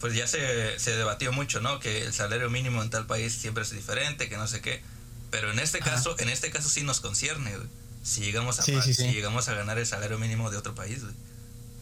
[0.00, 1.80] pues ya se, se debatió mucho, ¿no?
[1.80, 4.82] Que el salario mínimo en tal país siempre es diferente, que no sé qué.
[5.30, 5.92] Pero en este Ajá.
[5.92, 7.68] caso, en este caso sí nos concierne, güey.
[8.06, 10.74] Si llegamos a Sí, pa- sí, si llegamos a ganar el salario mínimo de otro
[10.76, 11.14] país, güey.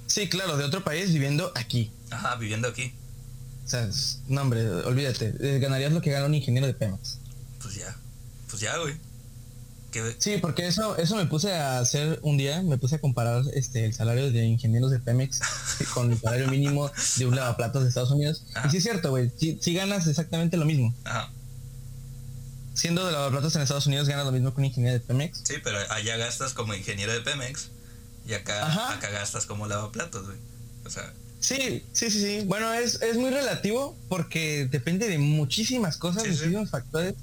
[0.07, 1.91] Sí, claro, de otro país viviendo aquí.
[2.11, 2.95] Ajá, viviendo aquí,
[3.67, 3.89] O sea,
[4.29, 7.19] no, hombre, olvídate, eh, ganarías lo que gana un ingeniero de Pemex.
[7.61, 7.95] pues ya.
[8.49, 8.95] Pues ya, güey.
[10.19, 13.85] Sí, porque eso, eso me puse a hacer un día, me puse a comparar este
[13.85, 15.39] el salario de ingenieros de Pemex
[15.95, 18.45] con el salario mínimo de un lavaplatos de Estados Unidos.
[18.55, 18.67] Ajá.
[18.67, 20.93] Y sí es cierto, güey, sí, sí ganas exactamente lo mismo.
[21.05, 21.31] ajá.
[22.75, 25.41] Siendo de lavaplatos en Estados Unidos ganas lo mismo que un ingeniero de Pemex.
[25.45, 27.69] Sí, pero allá gastas como ingeniero de Pemex
[28.27, 28.95] y acá, Ajá.
[28.95, 30.39] acá gastas como lavaplatos, güey.
[30.85, 32.45] O sea, Sí, sí, sí, sí.
[32.47, 36.37] Bueno, es, es muy relativo porque depende de muchísimas cosas, Sí, sí.
[36.37, 37.15] muchísimos factores.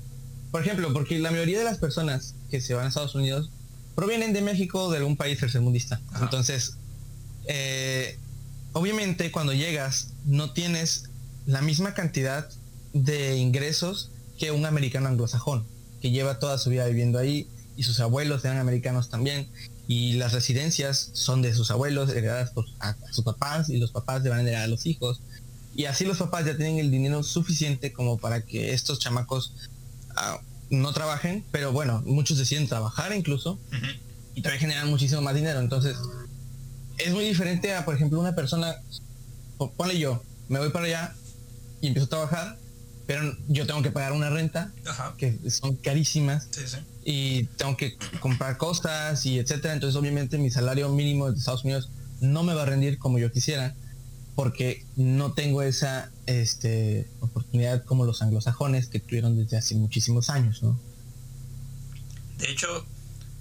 [0.51, 3.49] Por ejemplo, porque la mayoría de las personas que se van a Estados Unidos
[3.95, 5.99] provienen de México o de algún país tercermundista.
[6.11, 6.25] Ajá.
[6.25, 6.75] Entonces,
[7.47, 8.17] eh,
[8.73, 11.05] obviamente cuando llegas no tienes
[11.47, 12.47] la misma cantidad
[12.93, 15.63] de ingresos que un americano anglosajón,
[16.01, 19.47] que lleva toda su vida viviendo ahí y sus abuelos eran americanos también
[19.87, 23.91] y las residencias son de sus abuelos heredadas por a, a sus papás y los
[23.91, 25.21] papás le van a heredar a los hijos.
[25.75, 29.53] Y así los papás ya tienen el dinero suficiente como para que estos chamacos
[30.15, 33.59] ah, no trabajen pero bueno muchos deciden trabajar incluso
[34.35, 35.59] y también generan muchísimo más dinero.
[35.59, 35.95] Entonces
[36.97, 38.75] es muy diferente a por ejemplo una persona
[39.57, 41.15] po- ponle yo me voy para allá
[41.81, 42.57] y empiezo a trabajar
[43.11, 45.15] pero yo tengo que pagar una renta ajá.
[45.17, 46.77] que son carísimas Sí, sí.
[47.03, 49.73] y tengo que comprar cosas y etcétera.
[49.73, 51.89] Entonces, obviamente, mi salario mínimo de Estados Unidos
[52.21, 53.75] no me va a rendir como yo quisiera,
[54.33, 60.63] porque no tengo esa este, oportunidad como los anglosajones que tuvieron desde hace muchísimos años,
[60.63, 60.79] ¿no?
[62.37, 62.85] De hecho,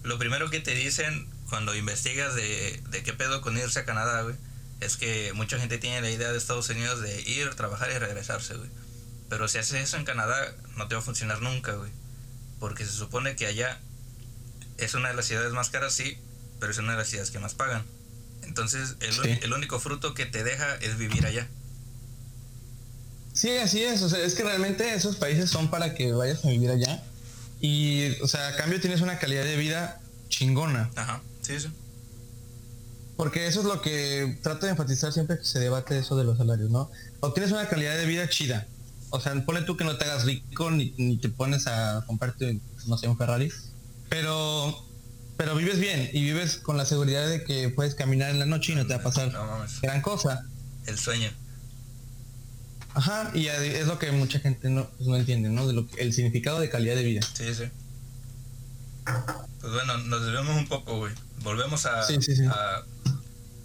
[0.02, 4.22] lo primero que te dicen cuando investigas de, de qué pedo con irse a Canadá,
[4.22, 4.34] güey,
[4.80, 8.54] es que mucha gente tiene la idea de Estados Unidos de ir, trabajar y regresarse,
[8.56, 8.68] güey.
[9.30, 10.36] Pero si haces eso en Canadá,
[10.76, 11.90] no te va a funcionar nunca, güey.
[12.58, 13.78] Porque se supone que allá
[14.76, 16.18] es una de las ciudades más caras, sí,
[16.58, 17.84] pero es una de las ciudades que más pagan.
[18.42, 21.48] Entonces, el, el único fruto que te deja es vivir allá.
[23.32, 24.02] Sí, así es.
[24.02, 27.02] O sea, es que realmente esos países son para que vayas a vivir allá.
[27.60, 30.90] Y, o sea, a cambio tienes una calidad de vida chingona.
[30.96, 31.68] Ajá, sí, sí.
[33.16, 36.38] Porque eso es lo que trato de enfatizar siempre que se debate eso de los
[36.38, 36.90] salarios, ¿no?
[37.20, 38.66] Obtienes una calidad de vida chida.
[39.10, 42.60] O sea, pone tú que no te hagas rico ni, ni te pones a comprarte,
[42.86, 43.50] no sé, un Ferrari.
[44.08, 44.90] Pero
[45.40, 48.72] pero vives bien y vives con la seguridad de que puedes caminar en la noche
[48.72, 49.32] y no te va a pasar
[49.80, 50.44] gran cosa.
[50.84, 51.30] El sueño.
[52.92, 55.66] Ajá, y es lo que mucha gente no, pues, no entiende, ¿no?
[55.66, 57.22] De lo el significado de calidad de vida.
[57.22, 57.64] Sí, sí.
[59.62, 61.14] Pues bueno, nos debemos un poco, güey.
[61.42, 62.84] Volvemos a, a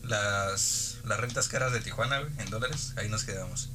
[0.03, 2.93] las, las rentas caras de Tijuana, güey, en dólares.
[2.95, 3.67] Ahí nos quedamos.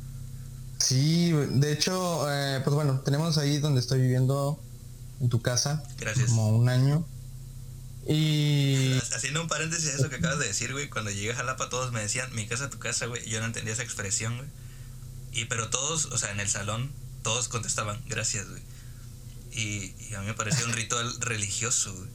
[0.81, 4.59] Sí, de hecho, eh, pues bueno, tenemos ahí donde estoy viviendo,
[5.21, 5.83] en tu casa.
[5.99, 6.31] Gracias.
[6.31, 7.07] Como un año.
[8.07, 8.99] Y...
[9.15, 11.93] Haciendo un paréntesis a eso que acabas de decir, güey, cuando llegué a Jalapa todos
[11.93, 13.29] me decían, mi casa, tu casa, güey.
[13.29, 14.49] Yo no entendía esa expresión, güey.
[15.33, 16.91] Y pero todos, o sea, en el salón,
[17.23, 18.63] todos contestaban, gracias, güey.
[19.53, 22.09] Y, a mí me parecía un ritual religioso, güey.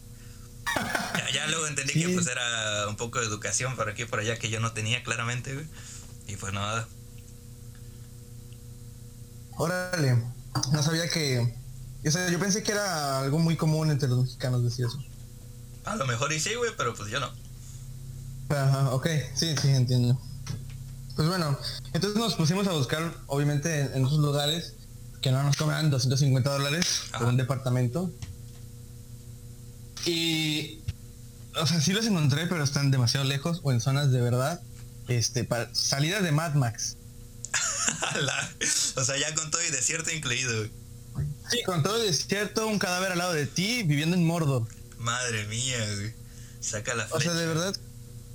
[1.32, 4.40] Ya, luego entendí que pues era un poco de educación por aquí y por allá
[4.40, 5.68] que yo no tenía claramente, güey.
[6.28, 6.88] Y pues nada.
[9.58, 10.24] Órale,
[10.72, 11.56] no sabía que...
[12.06, 15.00] O sea, yo pensé que era algo muy común entre los mexicanos decir eso.
[15.86, 17.30] A lo mejor y sí, güey, pero pues yo no.
[18.50, 20.20] Ajá, ok, sí, sí, entiendo.
[21.16, 21.58] Pues bueno,
[21.94, 24.74] entonces nos pusimos a buscar, obviamente, en, esos lugares
[25.22, 28.12] que no nos cobran 250 dólares por un departamento.
[30.06, 30.82] Y,
[31.60, 34.62] o sea, sí los encontré, pero están demasiado lejos o en zonas de verdad,
[35.08, 36.98] este, para salidas de Mad Max.
[38.96, 40.68] o sea, ya con todo y desierto incluido.
[41.50, 44.68] Sí, con todo el desierto, un cadáver al lado de ti, viviendo en Mordor.
[44.98, 46.14] Madre mía, güey.
[46.60, 47.18] Saca la flecha.
[47.18, 47.76] O sea, de verdad,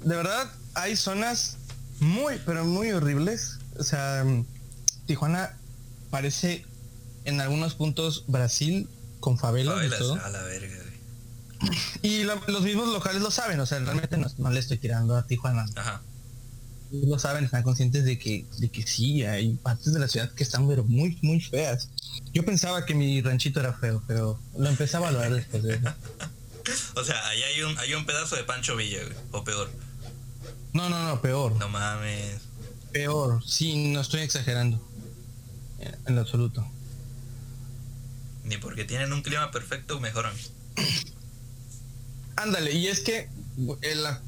[0.04, 1.56] de verdad, hay zonas
[1.98, 3.58] muy, pero muy horribles.
[3.78, 4.24] O sea,
[5.06, 5.58] Tijuana
[6.10, 6.64] parece
[7.24, 8.88] en algunos puntos Brasil
[9.20, 10.14] con favelas, y todo.
[10.14, 10.76] A la verga,
[12.02, 15.66] Y los mismos locales lo saben, o sea, realmente no, le estoy tirando a Tijuana.
[15.76, 16.02] Ajá.
[16.92, 20.42] Lo saben, están conscientes de que, de que sí, hay partes de la ciudad que
[20.42, 21.88] están pero muy, muy feas.
[22.32, 25.94] Yo pensaba que mi ranchito era feo, pero lo empecé a valorar después de eso.
[26.96, 29.00] o sea, ahí hay un, hay un pedazo de Pancho Villa,
[29.30, 29.70] o peor.
[30.72, 31.52] No, no, no, peor.
[31.56, 32.42] No mames.
[32.92, 34.80] Peor, sí, no estoy exagerando.
[36.06, 36.66] En lo absoluto.
[38.44, 40.34] Ni porque tienen un clima perfecto mejoran.
[42.36, 43.28] Ándale, y es que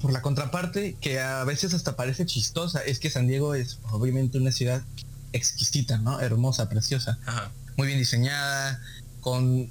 [0.01, 4.39] por la contraparte, que a veces hasta parece chistosa, es que San Diego es obviamente
[4.39, 4.83] una ciudad
[5.33, 6.21] exquisita, ¿no?
[6.21, 7.19] Hermosa, preciosa.
[7.77, 8.81] Muy bien diseñada,
[9.21, 9.71] con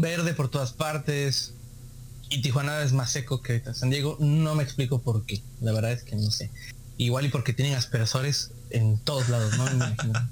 [0.00, 1.52] verde por todas partes,
[2.28, 4.16] y Tijuana es más seco que San Diego.
[4.20, 5.42] No me explico por qué.
[5.60, 6.50] La verdad es que no sé.
[6.98, 9.66] Igual y porque tienen aspersores en todos lados, ¿no?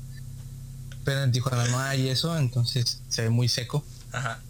[1.05, 3.85] Pero en Tijuana no hay eso, entonces se ve muy seco.
[4.13, 4.41] Ajá.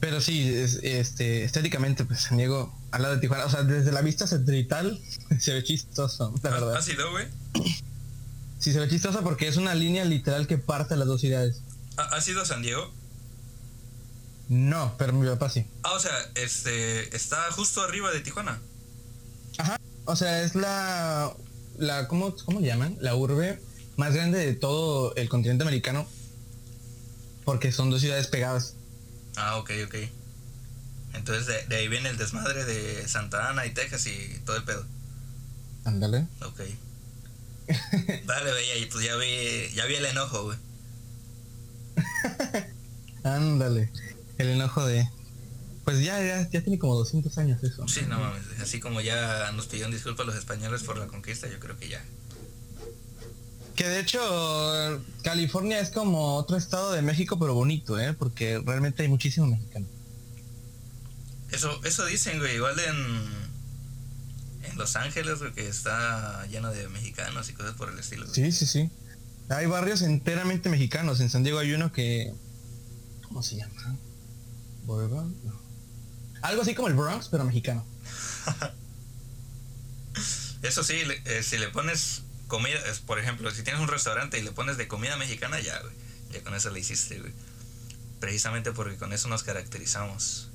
[0.00, 0.48] Pero sí,
[0.82, 5.00] este, estéticamente, pues San Diego, al lado de Tijuana, o sea, desde la vista satelital
[5.40, 6.76] se ve chistoso, la verdad.
[6.76, 7.26] ¿Ha sido, güey?
[8.58, 11.62] Sí, se ve chistoso porque es una línea literal que parte las dos ciudades.
[11.96, 12.92] ¿Ha sido San Diego?
[14.48, 15.66] No, pero mi papá sí.
[15.82, 18.60] Ah, o sea, este está justo arriba de Tijuana.
[19.58, 19.76] Ajá.
[20.06, 21.34] O sea, es la
[21.76, 22.96] la ¿cómo, cómo llaman?
[23.00, 23.60] La urbe
[23.96, 26.06] más grande de todo el continente americano.
[27.44, 28.74] Porque son dos ciudades pegadas.
[29.38, 29.94] Ah, ok, ok.
[31.14, 34.84] Entonces de, ahí viene el desmadre de Santa Ana y Texas y todo el pedo.
[35.84, 36.26] Ándale.
[36.42, 36.60] Ok.
[38.26, 40.58] Dale, ve, y pues ya vi, ya vi el enojo, güey.
[43.24, 43.90] Ándale.
[44.38, 45.08] El enojo de...
[45.84, 47.86] Pues ya, ya, ya tiene como 200 años eso.
[47.88, 48.42] Sí, no mames.
[48.60, 52.04] Así como ya nos pidieron disculpas los españoles por la conquista, yo creo que ya.
[53.78, 54.18] Que de hecho,
[55.22, 58.12] California es como otro estado de México, pero bonito, ¿eh?
[58.12, 59.86] Porque realmente hay muchísimo mexicano.
[61.52, 62.56] Eso, eso dicen, güey.
[62.56, 68.26] Igual en, en Los Ángeles, que está lleno de mexicanos y cosas por el estilo.
[68.26, 68.90] Sí, sí, sí.
[69.48, 71.20] Hay barrios enteramente mexicanos.
[71.20, 72.34] En San Diego hay uno que...
[73.28, 73.96] ¿Cómo se llama?
[76.42, 77.86] Algo así como el Bronx, pero mexicano.
[80.64, 84.42] Eso sí, eh, si le pones comida, es, por ejemplo, si tienes un restaurante y
[84.42, 85.94] le pones de comida mexicana, ya, güey.
[86.32, 87.32] Ya con eso le hiciste, güey.
[88.20, 90.50] Precisamente porque con eso nos caracterizamos.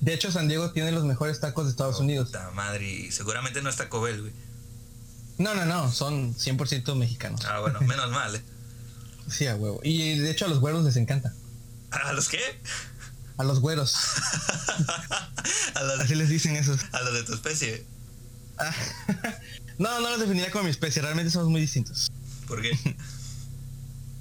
[0.00, 2.28] De hecho, San Diego tiene los mejores tacos de Estados Unidos.
[2.28, 4.32] Puta madre, seguramente no es Taco Bell, güey.
[5.38, 7.44] No, no, no, son 100% mexicanos.
[7.44, 8.42] Ah, bueno, menos mal, ¿eh?
[9.28, 9.80] Sí, a huevo.
[9.82, 11.34] Y de hecho a los güeros les encanta.
[11.90, 12.40] ¿A los qué?
[13.36, 13.94] A los güeros.
[15.74, 16.80] a los, Así les dicen esos.
[16.92, 17.84] a los de tu especie.
[19.78, 22.10] No, no los definiría como mi especie, realmente somos muy distintos.
[22.46, 22.70] ¿Por qué?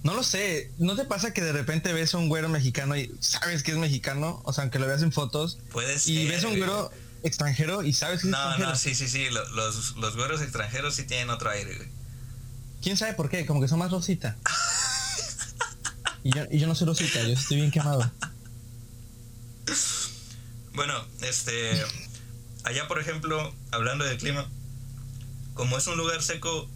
[0.03, 3.11] No lo sé, ¿no te pasa que de repente ves a un güero mexicano y
[3.19, 4.41] sabes que es mexicano?
[4.45, 5.57] O sea, aunque lo veas en fotos.
[5.71, 6.07] Puedes.
[6.07, 6.91] Y ves a un güero
[7.23, 8.69] extranjero y sabes que es No, extranjero.
[8.69, 9.29] no, sí, sí, sí.
[9.31, 11.89] lo- Los, los güeros extranjeros sí tienen otro aire, güey.
[12.81, 13.45] ¿Quién sabe por qué?
[13.45, 14.37] Como que son más rosita.
[16.23, 18.09] Y yo, y yo no soy rosita, yo estoy bien quemado.
[20.73, 21.81] Bueno, este.
[22.67, 24.45] Allá, por ejemplo, hablando del clima,
[25.53, 26.69] como es un lugar seco,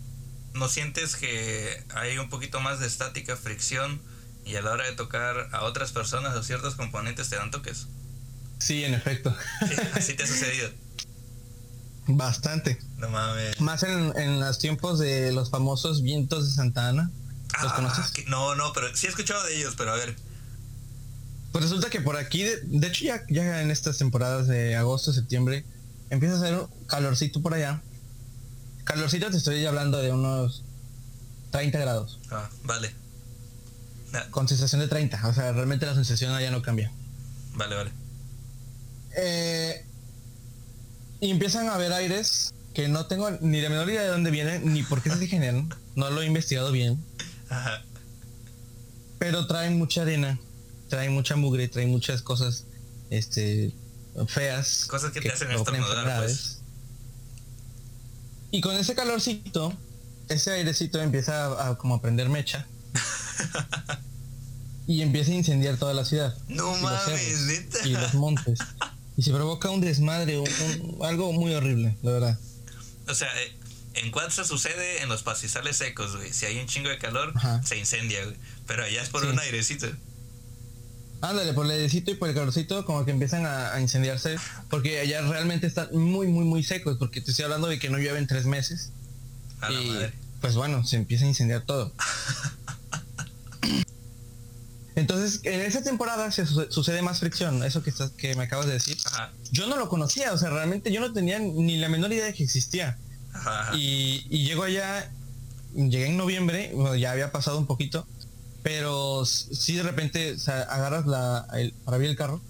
[0.53, 4.01] ¿no sientes que hay un poquito más de estática, fricción?
[4.45, 7.87] Y a la hora de tocar a otras personas o ciertos componentes te dan toques.
[8.59, 9.35] Sí, en efecto.
[9.67, 10.69] Sí, así te ha sucedido.
[12.07, 12.79] Bastante.
[12.97, 13.59] No mames.
[13.59, 17.11] Más en, en los tiempos de los famosos vientos de Santa Ana.
[17.61, 18.11] ¿Los Ah, conoces?
[18.11, 20.15] que- no, no, pero sí he escuchado de ellos, pero a ver.
[21.51, 25.11] Pues resulta que por aquí, de, de hecho ya, ya en estas temporadas de agosto,
[25.11, 25.65] septiembre,
[26.11, 27.81] empieza a hacer calorcito por allá.
[28.83, 30.63] Calorcito te estoy hablando de unos
[31.51, 32.93] 30 grados, Ah, vale.
[34.13, 35.27] Ah, con sensación de 30.
[35.27, 36.91] O sea, realmente la sensación allá no cambia.
[37.55, 37.91] vale, vale.
[39.17, 39.85] Eh,
[41.19, 44.73] y empiezan a haber aires que no tengo ni la menor idea de dónde vienen,
[44.73, 45.73] ni por qué se generan.
[45.95, 47.03] No lo he investigado bien.
[47.49, 47.83] Ajá.
[49.19, 50.39] pero traen mucha arena,
[50.89, 52.65] traen mucha mugre, traen muchas cosas
[53.09, 53.73] este
[54.27, 54.85] feas.
[54.87, 56.59] Cosas que te hacen estornudar, enfermedades.
[58.51, 59.73] Y con ese calorcito,
[60.29, 62.67] ese airecito empieza a, a como a prender mecha.
[64.87, 66.35] y empieza a incendiar toda la ciudad.
[66.47, 67.87] No y los mames, cerros, neta.
[67.87, 68.59] Y los montes.
[69.17, 72.39] Y se provoca un desmadre, un- un- algo muy horrible, la verdad.
[73.09, 73.51] O sea, eh,
[73.95, 76.31] en Cuatza sucede en los pastizales secos, güey.
[76.31, 77.61] Si hay un chingo de calor, Ajá.
[77.61, 78.37] se incendia, güey.
[78.67, 79.27] Pero allá es por Sí.
[79.27, 79.87] un airecito.
[81.21, 84.37] Ándale, por el airecito y por el calorcito como que empiezan a, a incendiarse
[84.69, 87.97] porque allá realmente están muy, muy, muy secos porque te estoy hablando de que no
[87.99, 88.91] llueve en tres meses
[89.61, 90.13] A la y madre.
[90.41, 91.93] pues bueno, se empieza a incendiar todo.
[94.95, 98.65] Entonces, en esa temporada se suce- sucede más fricción, eso que, estás, que me acabas
[98.67, 98.97] de decir.
[99.05, 99.31] Ajá.
[99.51, 102.33] Yo no lo conocía, o sea, realmente yo no tenía ni la menor idea de
[102.33, 102.97] que existía.
[103.33, 103.61] Ajá.
[103.61, 103.77] ajá.
[103.77, 105.09] Y, y llego allá,
[105.73, 108.05] llegué en noviembre, bueno, ya había pasado un poquito,
[108.63, 112.41] pero s- sí de repente o sea, agarras la, el, para abrir el carro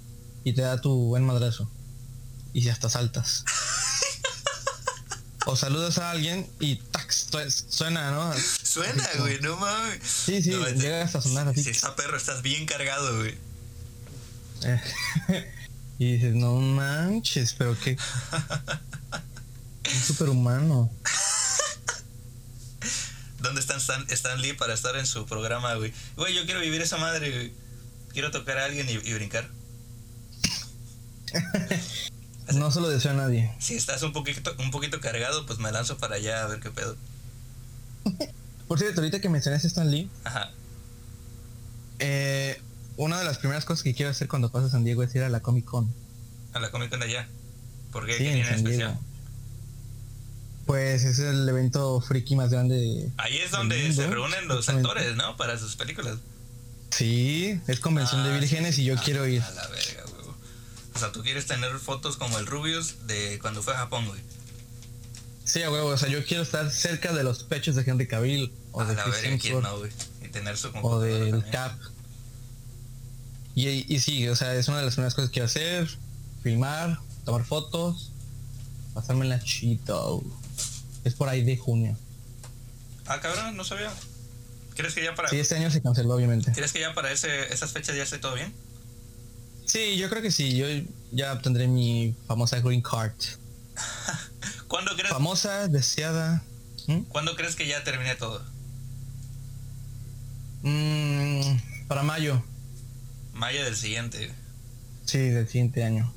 [0.43, 1.69] y te da tu buen madrazo.
[2.53, 3.45] Y hasta saltas.
[5.45, 7.27] o saludas a alguien y tax,
[7.69, 8.33] suena, ¿no?
[8.63, 9.99] Suena, güey, no mames.
[10.03, 11.63] Sí, sí, No, este- llega hasta sonar así.
[11.63, 13.35] Si está perro, estás bien cargado, güey.
[15.99, 17.95] Y dices, no manches, pero qué...
[19.85, 20.89] Un superhumano.
[23.41, 25.93] ¿Dónde está Stan, Stan Lee para estar en su programa, güey?
[26.15, 27.53] Güey, yo quiero vivir esa madre, güey.
[28.13, 29.49] Quiero tocar a alguien y, y brincar.
[32.53, 33.49] No se lo deseo a nadie.
[33.59, 36.69] Si estás un poquito, un poquito cargado, pues me lanzo para allá a ver qué
[36.69, 36.97] pedo.
[38.67, 40.51] Por cierto, ahorita que mencionaste a Stan Lee, Ajá.
[41.99, 42.59] Eh,
[42.97, 45.23] una de las primeras cosas que quiero hacer cuando pase a San Diego es ir
[45.23, 45.93] a la Comic Con.
[46.53, 47.27] A la Comic Con de allá.
[47.91, 48.13] ¿Por qué?
[48.13, 48.99] Sí, ¿Qué en tiene San especial?
[50.65, 53.11] Pues es el evento friki más grande de...
[53.17, 55.35] Ahí es donde se reúnen los actores, ¿no?
[55.37, 56.17] Para sus películas.
[56.91, 59.41] Sí, es convención de Ah, vírgenes y yo quiero ir.
[59.41, 60.35] A la verga, güey.
[60.93, 64.19] O sea, tú quieres tener fotos como el Rubius de cuando fue a Japón, güey.
[65.45, 68.53] Sí, a huevo, o sea, yo quiero estar cerca de los pechos de Henry Cavill
[68.71, 69.91] o A de la verga, ¿quién no, güey?
[70.23, 71.51] Y tener su o del también.
[71.51, 71.77] Cap.
[73.55, 75.89] Y, y sí, o sea, es una de las primeras cosas que quiero hacer,
[76.41, 78.11] filmar, tomar fotos,
[78.93, 80.23] pasarme la chito.
[81.03, 81.97] Es por ahí de junio.
[83.05, 83.91] Ah, cabrón, no sabía.
[84.75, 86.51] ¿Crees que ya para, Sí, este año se canceló, obviamente.
[86.53, 88.53] ¿crees que ya para ese, esas fechas ya esté todo bien?
[89.65, 90.55] Sí, yo creo que sí.
[90.55, 90.65] Yo
[91.11, 93.13] ya obtendré mi famosa green card.
[94.67, 96.43] ¿Cuándo crees, Famosa, deseada.
[96.87, 97.01] ¿Mm?
[97.09, 98.43] ¿cuándo crees que ya termine todo?
[100.63, 102.41] Mm, para mayo.
[103.33, 104.31] Mayo del siguiente.
[105.05, 106.13] Sí, del siguiente año.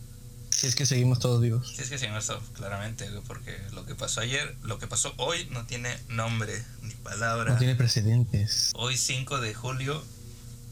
[0.56, 1.72] Si es que seguimos todos vivos.
[1.76, 5.46] Si es que no está claramente, porque lo que pasó ayer, lo que pasó hoy
[5.50, 7.52] no tiene nombre ni palabra.
[7.52, 8.70] No tiene precedentes.
[8.74, 10.02] Hoy 5 de julio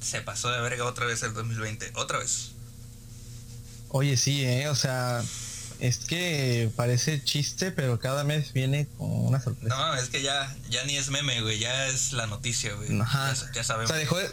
[0.01, 1.93] se pasó de verga otra vez el 2020.
[1.97, 2.53] Otra vez.
[3.89, 4.69] Oye, sí, ¿eh?
[4.69, 5.23] O sea,
[5.81, 9.75] es que parece chiste, pero cada mes viene con una sorpresa.
[9.77, 11.59] No, es que ya, ya ni es meme, güey.
[11.59, 12.99] Ya es la noticia, güey.
[13.01, 13.35] Ajá.
[13.35, 13.91] Ya, ya O sabemos.
[13.91, 14.31] sea, dejó de-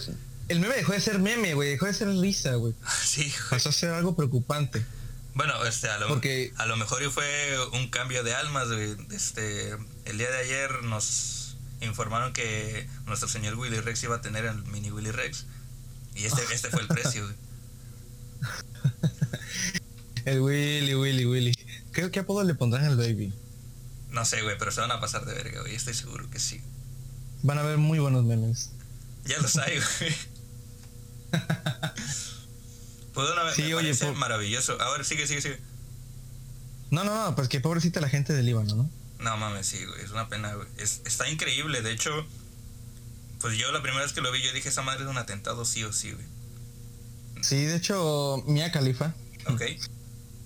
[0.47, 1.69] el meme dejó de ser meme, güey.
[1.71, 2.73] Dejó de ser risa, güey.
[3.03, 3.49] Sí, güey.
[3.49, 4.85] Pasó a ser algo preocupante.
[5.39, 6.51] Bueno, este, a lo, Porque...
[6.57, 8.97] a lo mejor fue un cambio de almas, güey.
[9.11, 9.69] Este,
[10.03, 14.61] el día de ayer nos informaron que nuestro señor Willy Rex iba a tener el
[14.65, 15.45] mini Willy Rex.
[16.13, 17.37] Y este, este fue el precio, güey.
[20.25, 21.55] el Willy, Willy, Willy.
[21.93, 23.33] ¿Qué, ¿Qué apodo le pondrán al baby?
[24.09, 25.73] No sé, güey, pero se van a pasar de verga, güey.
[25.73, 26.59] Estoy seguro que sí.
[27.43, 28.71] Van a haber muy buenos memes.
[29.23, 30.15] Ya los hay, güey.
[33.19, 34.81] Puedo sí, oye, maravilloso.
[34.81, 35.59] A ver, sigue, sigue, sigue.
[36.89, 38.89] No, no, no, pues que pobrecita la gente del Líbano, ¿no?
[39.19, 40.69] No mames, sí, güey, es una pena, güey.
[40.77, 42.11] Es, está increíble, de hecho,
[43.41, 45.65] pues yo la primera vez que lo vi, yo dije, esa madre es un atentado
[45.65, 46.25] sí o sí, güey.
[47.41, 49.13] Sí, de hecho, Mia Khalifa.
[49.47, 49.61] Ok.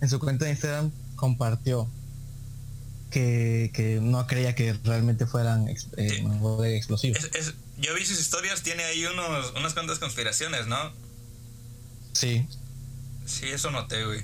[0.01, 1.89] En su cuenta de Instagram compartió
[3.09, 5.75] que, que no creía que realmente fueran eh,
[6.75, 7.29] explosivos.
[7.77, 10.91] yo vi sus historias, tiene ahí unos, unas cuantas conspiraciones, ¿no?
[12.11, 12.45] Sí.
[13.25, 14.23] Sí, eso noté, güey.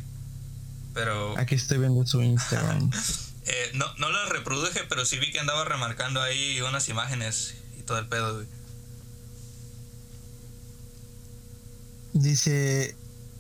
[0.94, 1.38] Pero...
[1.38, 2.92] Aquí estoy viendo su Instagram.
[3.46, 7.84] eh, no, no lo reproduje, pero sí vi que andaba remarcando ahí unas imágenes y
[7.84, 8.48] todo el pedo, güey.
[12.14, 12.96] Dice,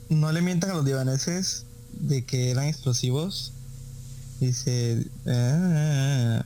[0.09, 3.51] no le mientan a los libaneses de que eran explosivos.
[4.39, 6.45] Dice, ah,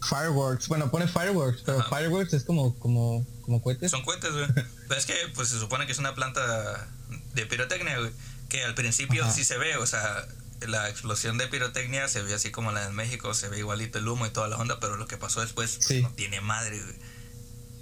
[0.00, 0.68] fireworks.
[0.68, 3.90] Bueno, pone fireworks, pero fireworks es como, como, como cohetes.
[3.90, 4.46] Son cohetes, güey.
[4.88, 6.88] pero es que, pues se supone que es una planta
[7.36, 8.10] de pirotecnia, güey.
[8.48, 10.26] Que al principio sí se ve, o sea,
[10.66, 14.08] la explosión de pirotecnia se ve así como la de México, se ve igualito el
[14.08, 16.94] humo y toda la onda, pero lo que pasó después pues, no tiene madre, güey.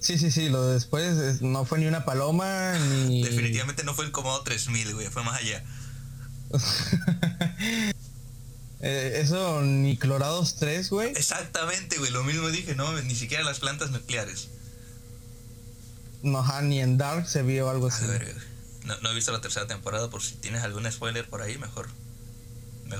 [0.00, 3.22] Sí, sí, sí, lo de después no fue ni una paloma ni...
[3.24, 5.64] Definitivamente no fue el Comodo 3000, güey, fue más allá.
[8.86, 11.08] Eh, eso ni clorados 3, güey.
[11.12, 14.50] Exactamente, güey, lo mismo dije, no, ni siquiera las plantas nucleares.
[16.22, 18.04] No, ni en Dark se vio algo así.
[18.84, 21.88] No, no he visto la tercera temporada, por si tienes algún spoiler por ahí, mejor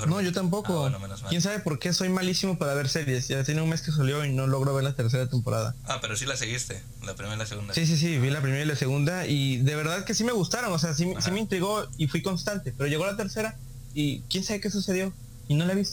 [0.07, 0.87] no, yo tampoco.
[0.87, 3.29] Ah, ¿Quién sabe por qué soy malísimo para ver series?
[3.29, 5.75] Ya tiene un mes que salió y no logro ver la tercera temporada.
[5.85, 7.75] Ah, pero sí la seguiste, la primera y la segunda.
[7.75, 10.33] Sí, sí, sí, vi la primera y la segunda y de verdad que sí me
[10.33, 13.59] gustaron, o sea, sí, me intrigó y fui constante, pero llegó la tercera
[13.95, 15.13] y quién sabe qué sucedió
[15.49, 15.85] y no la vi.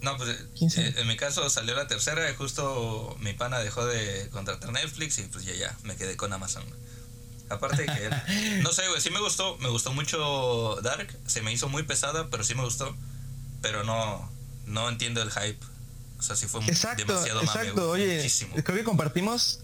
[0.00, 0.30] No, pues
[0.78, 5.18] eh, en mi caso salió la tercera y justo mi pana dejó de contratar Netflix
[5.18, 6.64] y pues ya, ya, me quedé con Amazon.
[7.52, 11.68] Aparte que, no sé, güey, sí me gustó, me gustó mucho Dark, se me hizo
[11.68, 12.94] muy pesada, pero sí me gustó
[13.62, 14.30] pero no,
[14.66, 15.64] no entiendo el hype.
[16.18, 18.30] O sea, si fue exacto, demasiado Exacto, oye,
[18.62, 19.60] creo que compartimos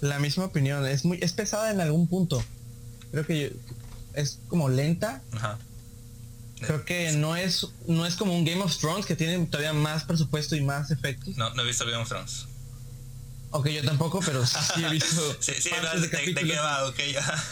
[0.00, 0.84] la misma opinión.
[0.86, 2.42] Es muy, es pesada en algún punto.
[3.12, 3.54] Creo que
[4.14, 5.22] es como lenta.
[5.32, 5.58] Ajá.
[6.60, 10.04] Creo que no es, no es como un Game of Thrones que tiene todavía más
[10.04, 11.36] presupuesto y más efectos.
[11.36, 12.46] No, no he visto Game of Thrones.
[13.54, 15.36] Ok, yo tampoco, pero sí he visto.
[15.40, 17.44] sí, sí, de, qué va, ok, ya.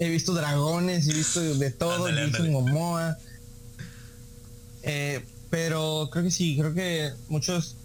[0.00, 3.16] he visto dragones, he visto de todo, he visto Momoa.
[4.82, 7.76] Eh, pero creo que sí, creo que muchos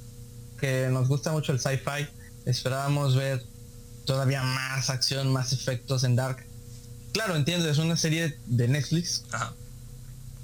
[0.60, 2.08] que nos gusta mucho el sci-fi
[2.46, 3.44] esperábamos ver
[4.06, 6.44] todavía más acción, más efectos en Dark.
[7.14, 9.24] Claro, entiendo, es una serie de Netflix.
[9.32, 9.54] Ajá.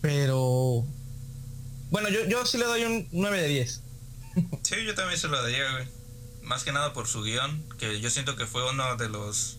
[0.01, 0.85] Pero
[1.89, 3.81] bueno, yo, yo sí le doy un 9 de 10.
[4.61, 6.00] sí, yo también se lo daría, güey.
[6.51, 9.55] Más que nada por su guion, que yo siento que fue uno de los...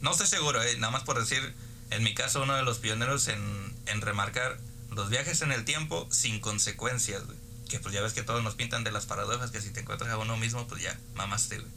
[0.00, 1.54] No estoy seguro, eh, nada más por decir,
[1.90, 4.58] en mi caso, uno de los pioneros en, en remarcar
[4.90, 7.38] los viajes en el tiempo sin consecuencias, güey.
[7.68, 10.10] Que pues ya ves que todos nos pintan de las paradojas, que si te encuentras
[10.10, 11.70] a uno mismo, pues ya, mamaste, güey.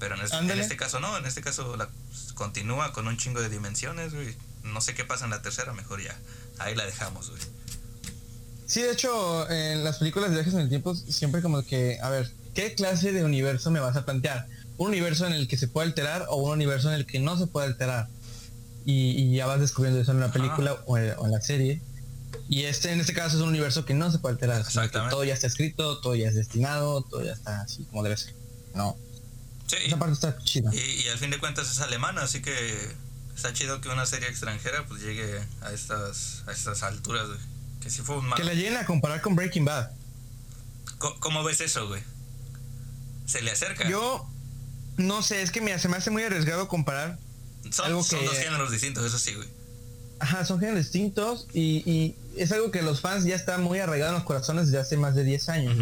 [0.00, 0.22] Pero en,
[0.58, 1.90] este caso no, en este caso la,
[2.32, 4.34] continúa con un chingo de dimensiones, güey.
[4.62, 6.18] No sé qué pasa en la tercera, mejor ya.
[6.58, 7.42] Ahí la dejamos, güey.
[8.66, 12.08] Sí, de hecho, en las películas de viajes en el tiempo siempre como que, a
[12.08, 14.48] ver, ¿qué clase de universo me vas a plantear?
[14.78, 17.38] ¿Un universo en el que se puede alterar o un universo en el que no
[17.38, 18.08] se puede alterar?
[18.84, 21.80] Y, ya vas descubriendo eso en la película o en la serie.
[22.48, 24.64] Y este, en este caso, es un universo que no se puede alterar.
[25.08, 28.34] todo ya está escrito, todo ya es destinado, todo ya está así como debe ser.
[28.74, 28.96] No.
[29.68, 29.76] Sí.
[29.86, 30.74] Esa parte está chida.
[30.74, 32.52] Y, al fin de cuentas es alemana, así que
[33.36, 37.28] está chido que una serie extranjera pues llegue a estas, a estas alturas,
[37.80, 39.90] Que si fue un Que la lleguen a comparar con Breaking Bad.
[41.20, 42.02] ¿Cómo, ves eso, güey?
[43.28, 43.88] ¿Se le acerca?
[43.88, 44.26] Yo
[44.96, 47.18] no sé, es que me, se me hace muy arriesgado comparar.
[47.70, 49.48] Son, algo son dos géneros distintos, eso sí, güey.
[50.18, 54.18] Ajá, son géneros distintos y, es algo que los fans ya están muy arraigados en
[54.18, 55.76] los corazones desde hace más de 10 años,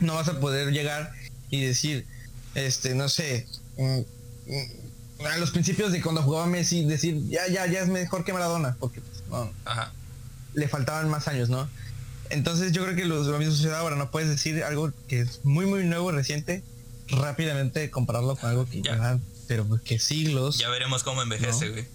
[0.00, 1.12] No vas a poder llegar
[1.50, 2.06] y decir,
[2.54, 4.00] este, no sé, mm,
[4.46, 8.32] mm, a los principios de cuando jugaba Messi, decir, ya, ya, ya es mejor que
[8.32, 9.50] Maradona, porque pues, no,
[10.54, 11.68] le faltaban más años, ¿no?
[12.30, 15.40] Entonces yo creo que lo, lo mismo sucede ahora, no puedes decir algo que es
[15.44, 16.62] muy, muy nuevo, reciente,
[17.08, 20.58] rápidamente compararlo con algo que ya, pero pues, que siglos.
[20.58, 21.86] Ya veremos cómo envejece, güey.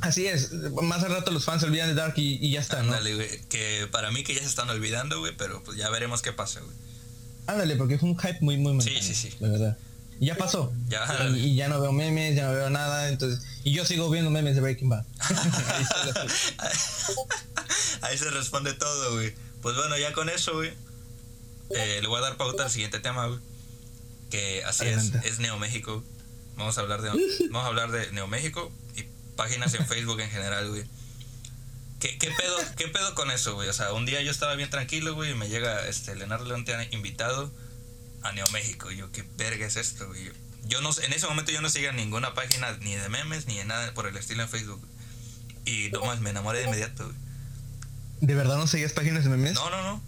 [0.00, 0.52] Así es,
[0.82, 3.28] más al rato los fans se olvidan de Dark y, ya está, Ándale, güey.
[3.48, 6.60] Que para mí que ya se están olvidando, güey, pero pues ya veremos qué pasa,
[6.60, 6.76] güey.
[7.46, 9.30] Ándale, porque fue un hype muy, muy Sí, sí, sí.
[9.40, 9.78] La verdad.
[10.18, 10.72] Y ya pasó.
[10.88, 13.44] Ya, y, ya no veo memes, ya no veo nada, entonces...
[13.64, 15.04] Y yo sigo viendo memes de Breaking Bad.
[18.02, 19.34] Ahí se responde todo, güey.
[19.60, 20.72] Pues bueno, ya con eso, güey.
[21.70, 23.40] Eh, le voy a dar pauta al siguiente tema, güey.
[24.30, 26.04] Que así es, es Neo México.
[26.56, 27.10] Vamos a hablar de
[27.50, 29.04] vamos a hablar de Neo México y
[29.34, 30.84] páginas en Facebook en general, güey.
[32.00, 33.68] ¿Qué, qué, pedo, ¿Qué pedo con eso, güey?
[33.68, 36.64] O sea, un día yo estaba bien tranquilo, güey, y me llega este Leonardo León
[36.92, 37.50] invitado
[38.26, 38.90] a Neo México.
[38.90, 40.32] Y yo, ¿qué verga es esto, güey?
[40.64, 43.64] Yo no, en ese momento yo no seguía ninguna página ni de memes ni de
[43.64, 44.86] nada por el estilo en Facebook.
[45.64, 47.16] Y nomás me enamoré de inmediato, güey.
[48.20, 49.54] ¿De verdad no seguías páginas de memes?
[49.54, 50.02] No, no, no.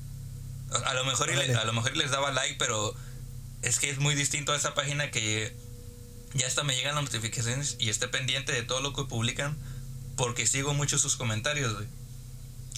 [0.84, 2.94] A, lo mejor a lo mejor les daba like, pero
[3.62, 5.54] es que es muy distinto a esa página que
[6.34, 9.56] ya hasta me llegan las notificaciones y esté pendiente de todo lo que publican
[10.16, 11.86] porque sigo mucho sus comentarios, güey.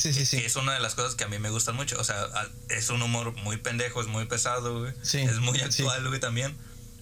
[0.00, 0.38] Sí, sí, sí.
[0.38, 2.00] es una de las cosas que a mí me gustan mucho.
[2.00, 2.26] O sea,
[2.70, 4.94] es un humor muy pendejo, es muy pesado, güey.
[5.02, 6.56] es muy actual, güey, también.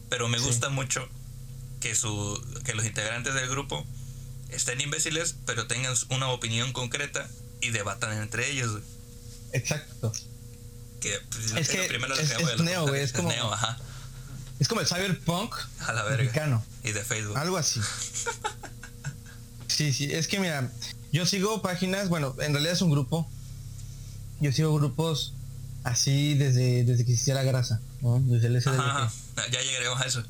[0.08, 1.08] Pero me gusta mucho
[1.78, 3.86] que, su, que los integrantes del grupo
[4.48, 7.30] estén imbéciles, pero tengan una opinión concreta
[7.60, 8.82] y debatan entre ellos, güey.
[9.52, 10.12] Exacto.
[11.00, 13.00] Que, pues, es, que es, neo, güey.
[13.00, 13.78] Es, como, neo, ajá.
[14.58, 15.54] Es como el cyberpunk
[15.86, 16.24] a la verga.
[16.24, 16.64] mexicano.
[16.82, 17.38] Y de Facebook.
[17.38, 17.80] Algo así.
[19.68, 20.12] sí, sí.
[20.12, 20.68] Es que mira,
[21.12, 23.28] yo sigo páginas, bueno, en realidad es un grupo.
[24.40, 25.32] Yo sigo grupos
[25.84, 28.20] así desde, desde que existía la grasa, ¿no?
[28.20, 29.10] Desde el SDLG.
[29.50, 30.22] Ya llegaremos a eso.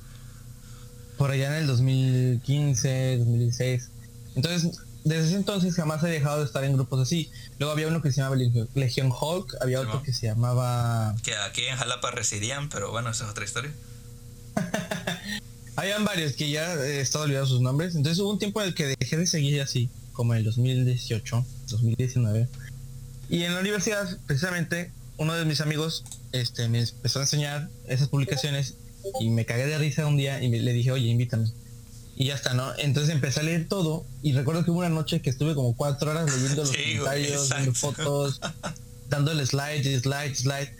[1.16, 3.88] Por allá en el 2015, 2016.
[4.36, 7.30] Entonces, desde ese entonces jamás he dejado de estar en grupos así.
[7.58, 8.36] Luego había uno que se llamaba
[8.74, 11.16] Legion Hulk, había otro que se llamaba...
[11.22, 13.72] Que aquí en Jalapa residían, pero bueno, esa es otra historia.
[15.76, 17.94] Habían varios que ya he estado olvidando sus nombres.
[17.94, 21.46] Entonces hubo un tiempo en el que dejé de seguir así como en el 2018,
[21.68, 22.48] 2019.
[23.30, 26.02] Y en la universidad, precisamente, uno de mis amigos
[26.32, 28.74] este, me empezó a enseñar esas publicaciones
[29.20, 31.46] y me cagué de risa un día y le dije, oye, invítame.
[32.16, 32.76] Y ya está, ¿no?
[32.78, 36.10] Entonces empecé a leer todo y recuerdo que hubo una noche que estuve como cuatro
[36.10, 38.40] horas leyendo los comentarios, viendo fotos,
[39.08, 40.74] dándole slide, slide, slide.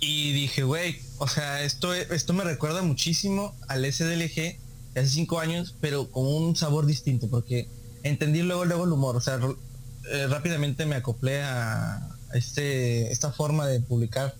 [0.00, 4.56] Y dije, güey, o sea, esto, esto me recuerda muchísimo al SDLG
[4.94, 7.68] de hace cinco años, pero con un sabor distinto, porque
[8.08, 9.38] entendí luego, luego el humor, o sea,
[10.10, 14.34] eh, rápidamente me acoplé a este, esta forma de publicar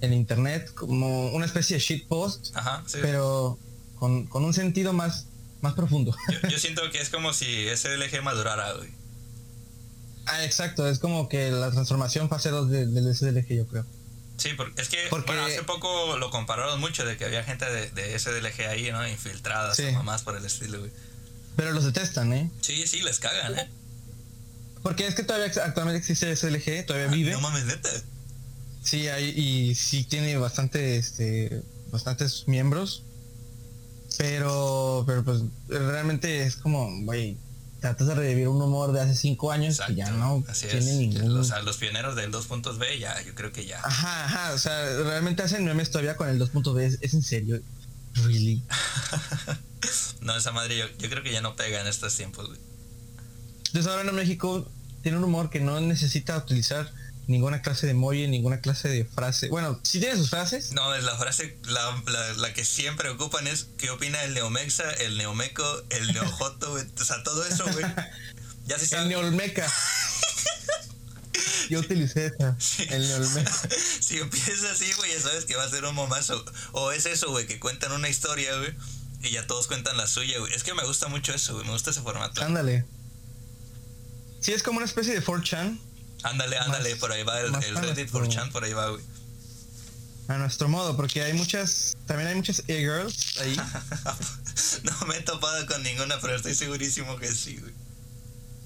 [0.00, 2.54] en internet como una especie de shitpost,
[3.00, 3.58] pero
[3.98, 5.26] con, un sentido más,
[5.60, 6.14] más profundo.
[6.48, 8.90] Yo, siento que es como si SDLG madurara, güey.
[10.26, 13.86] Ah, exacto, es como que la transformación fase 2 del SDLG, yo creo.
[14.36, 17.90] Sí, porque es que bueno, hace poco lo compararon mucho de que había gente de,
[17.90, 19.06] de SDLG ahí, ¿no?
[19.08, 19.84] Infiltrada, sí.
[20.04, 20.92] más por el estilo, güey.
[21.58, 22.48] Pero los detestan, ¿eh?
[22.60, 23.68] Sí, sí, les cagan, ¿eh?
[24.84, 27.32] Porque es que todavía actualmente existe SLG, todavía ah, vive.
[27.32, 27.90] No mames, neta.
[28.84, 33.02] Sí, hay, y sí tiene bastante, este, bastantes miembros.
[34.18, 37.36] Pero, pero pues realmente es como, güey,
[37.80, 41.38] tratas de revivir un humor de hace cinco años y ya no tiene ningún...
[41.38, 43.80] O sea, los pioneros del 2.b ya, yo creo que ya.
[43.80, 47.60] Ajá, ajá, o sea, realmente hacen memes todavía con el 2.b, ¿Es, ¿es en serio?
[48.14, 48.62] Really?
[50.28, 52.60] no, esa madre yo, yo, creo que ya no pega en estos tiempos, güey.
[53.68, 54.70] Entonces ahora en México
[55.02, 56.92] tiene un humor que no necesita utilizar
[57.28, 59.48] ninguna clase de emoji, ninguna clase de frase.
[59.48, 60.72] Bueno, si tiene sus frases.
[60.72, 65.16] No, es la frase, la, la, que siempre ocupan es ¿qué opina el neomexa, el
[65.16, 66.84] neomeco, el neojoto, güey?
[67.00, 67.86] O sea, todo eso, güey.
[68.66, 69.04] Ya se sabe.
[69.04, 69.66] El neolmeca.
[71.70, 72.54] Yo utilicé esa.
[72.94, 73.68] El neolmeca.
[74.00, 76.44] si empieza así, güey, ya sabes que va a ser un momazo.
[76.72, 78.74] O es eso, güey, que cuentan una historia, güey
[79.22, 80.52] y ya todos cuentan la suya, güey.
[80.52, 81.66] Es que me gusta mucho eso, güey.
[81.66, 82.42] Me gusta ese formato.
[82.42, 82.84] Ándale.
[84.40, 85.78] Sí, es como una especie de 4chan.
[86.22, 89.02] Ándale, ándale, por ahí va el, el Reddit 4chan, por ahí va, güey.
[90.28, 93.56] A nuestro modo, porque hay muchas, también hay muchas e-girls ahí.
[94.82, 97.72] no me he topado con ninguna, pero estoy segurísimo que sí, güey.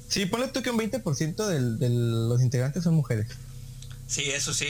[0.09, 3.29] Sí, ponle tú que un 20% del, de los integrantes son mujeres.
[4.09, 4.67] Sí, eso sí,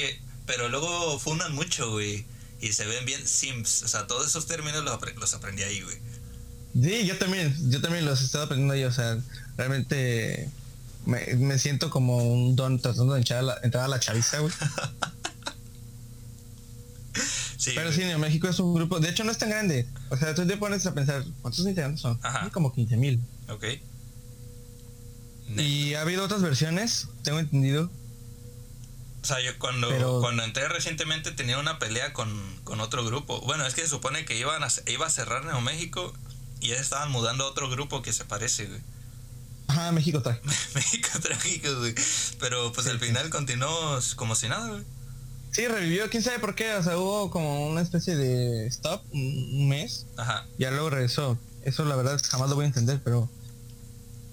[0.47, 2.27] pero luego funan mucho, güey
[2.63, 3.83] y se ven bien sims.
[3.83, 5.99] O sea, todos esos términos los, los aprendí ahí, güey.
[6.81, 9.19] Sí, yo también, yo también los he estado aprendiendo ahí, o sea,
[9.59, 10.49] realmente
[11.05, 14.53] me, siento como un don tratando de entrar a la, entrar a la chaviza, güey.
[17.59, 20.35] sí, Pero sí, México es un grupo, de hecho no es tan grande, o sea,
[20.35, 22.19] tú te pones a pensar, ¿cuántos integrantes son?
[22.23, 22.49] Ajá.
[22.51, 23.21] Como 15 mil.
[23.49, 23.65] Ok.
[25.59, 27.91] Y ha habido otras versiones, tengo entendido,
[29.23, 32.33] o sea, yo cuando, cuando entré recientemente tenía una pelea con,
[32.81, 33.41] otro grupo.
[33.43, 36.13] Bueno, es que se supone que iban a, iba a cerrar Neo México
[36.61, 38.81] y ya estaban mudando a otro grupo que se parece, güey.
[39.69, 40.49] Ajá, México trágico.
[40.75, 41.95] México trágico, güey.
[42.41, 44.83] Pero pues al final continuó como si nada, güey.
[45.53, 49.69] Sí, revivió, quién sabe por qué, o sea, hubo como una especie de stop, un
[49.69, 50.07] mes.
[50.17, 50.47] Ajá.
[50.59, 51.39] Ya luego regresó.
[51.63, 53.31] Eso la verdad jamás lo voy a entender, pero...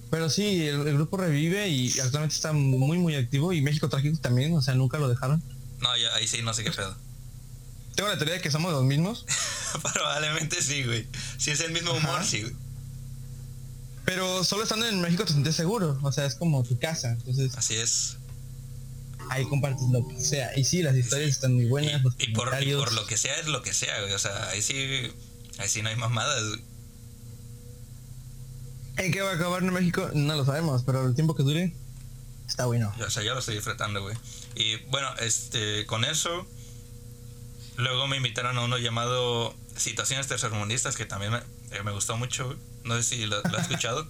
[0.10, 3.54] Pero sí, el, grupo revive y actualmente está muy, muy activo.
[3.54, 5.44] Y México Trágico también, o sea, nunca lo dejaron.
[5.82, 6.96] No, ya, ahí sí, no sé qué pedo.
[7.96, 9.26] Tengo la teoría de que somos los mismos.
[9.94, 11.08] Probablemente sí, güey.
[11.38, 12.56] Si es el mismo humor, sí, güey.
[14.06, 16.00] Pero solo estando en México te sientes seguro.
[16.02, 17.12] O sea, es como tu casa.
[17.12, 17.56] Entonces.
[17.56, 18.18] Así es
[19.30, 20.58] ahí compartes lo que sea.
[20.58, 22.02] Y sí, las historias están muy buenas.
[22.18, 24.14] Y, por, por, lo que sea es lo que sea, güey.
[24.14, 24.74] O sea, ahí sí,
[25.58, 26.44] ahí sí no hay mamadas,
[29.00, 30.10] ¿En qué va a acabar en México?
[30.14, 31.74] No lo sabemos, pero el tiempo que dure
[32.48, 32.94] está bueno.
[33.06, 34.16] O sea, ya lo estoy disfrutando, güey.
[34.56, 36.46] Y bueno, este, con eso,
[37.78, 42.56] luego me invitaron a uno llamado Situaciones Tercermundistas, que también me, eh, me gustó mucho,
[42.84, 44.08] No sé si lo, lo has escuchado.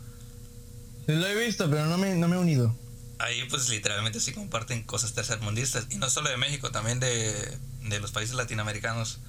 [1.07, 2.75] lo he visto, pero no me, no me he unido
[3.19, 5.87] ahí pues literalmente sí comparten cosas tercermundistas.
[5.89, 7.59] Y no solo de México, también de,
[7.99, 9.19] los países latinoamericanos.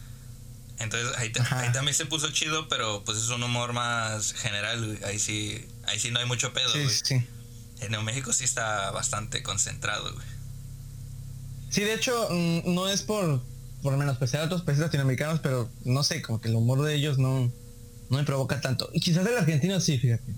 [0.81, 5.65] Entonces ahí, también se puso chido, pero pues es un humor más general, Ahí sí,
[5.85, 7.27] ahí sí no hay mucho pedo, sí, Sí.
[7.81, 10.27] En México sí está bastante concentrado, güey.
[11.71, 13.41] Sí, de hecho, mm, no es por,
[13.83, 17.19] por menospreciar a otros países latinoamericanos, pero no sé, como que el humor de ellos
[17.19, 17.51] no,
[18.11, 18.91] no me provoca tanto.
[18.93, 20.35] Y quizás el argentino sí, fíjate.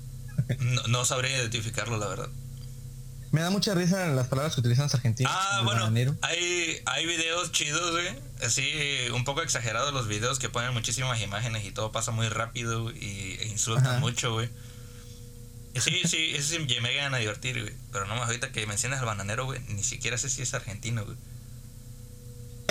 [0.61, 2.29] No, no sabría identificarlo, la verdad.
[3.33, 5.33] Me da mucha risa las palabras que utilizan los argentinos.
[5.35, 8.09] Ah, bueno, hay, hay videos chidos, güey.
[8.45, 8.63] Así,
[9.15, 13.39] un poco exagerados los videos que ponen muchísimas imágenes y todo pasa muy rápido y,
[13.41, 14.51] e insultan mucho, güey.
[15.75, 17.75] Sí, sí, eso sí me llegan a divertir, güey.
[17.91, 21.07] Pero no más ahorita que mencionas al bananero, güey, ni siquiera sé si es argentino,
[21.07, 21.17] güey.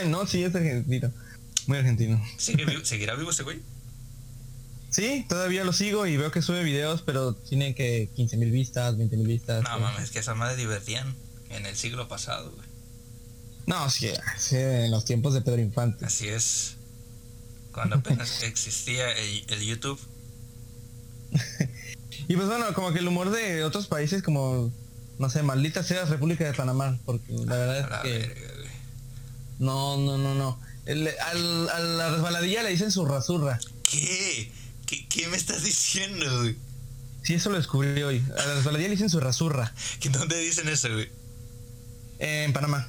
[0.08, 1.12] No, sí es argentino.
[1.66, 2.24] Muy argentino.
[2.38, 3.62] ¿Seguirá vivo ese güey?
[4.92, 8.98] Sí, todavía lo sigo y veo que sube videos, pero tiene que 15 mil vistas,
[8.98, 9.64] 20 mil vistas.
[9.64, 11.16] No mames, es que esas madres divertían
[11.50, 12.68] en el siglo pasado, güey.
[13.68, 14.12] No, sí,
[14.52, 16.06] en los tiempos de Pedro Infante.
[16.06, 16.76] Así es.
[17.72, 20.00] Cuando apenas existía el, YouTube.
[22.28, 24.74] y pues bueno, como que el humor de otros países como,
[25.20, 28.68] no sé, maldita sea República de Panamá, porque la verdad es que...
[29.60, 30.60] no, no, no, no.
[30.86, 33.58] a la resbaladilla le dicen su rasurra.
[33.90, 34.52] ¿Qué?
[35.10, 36.58] ¿Qué, me estás diciendo, güey?
[37.24, 38.24] Sí, eso lo descubrí hoy.
[38.38, 39.74] A la resbaladilla le dicen su rasurra.
[40.12, 41.10] ¿Dónde dicen eso, güey?
[42.20, 42.88] en Panamá.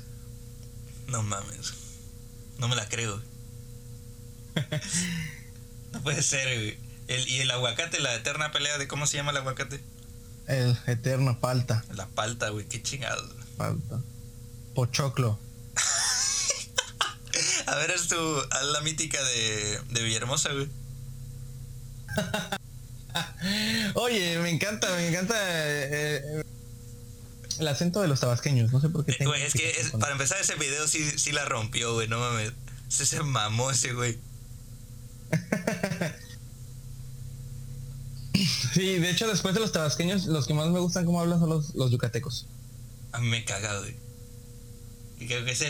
[1.06, 1.74] No mames.
[2.58, 3.20] No me la creo.
[5.92, 6.78] no puede ser, güey.
[7.28, 9.80] ¿Y el aguacate, la eterna pelea de cómo se llama el aguacate?
[10.46, 11.84] El eterno palta.
[11.94, 13.22] La palta, güey, qué chingado.
[13.56, 14.00] Palta.
[14.74, 15.38] Pochoclo.
[17.66, 18.16] a ver, es tu.
[18.50, 20.68] Haz la mítica de, de Villahermosa, güey.
[23.94, 26.42] Oye, me encanta, me encanta eh,
[27.58, 28.72] el acento de los tabasqueños.
[28.72, 29.12] No sé por qué.
[29.12, 32.08] Eh, es que para empezar ese video sí, sí la rompió, güey.
[32.08, 32.52] No mames.
[32.88, 34.18] Se, se mamó ese güey.
[38.74, 41.48] sí, de hecho después de los tabasqueños, los que más me gustan como hablan son
[41.48, 42.46] los, los yucatecos.
[43.12, 44.11] A mí me cagado, güey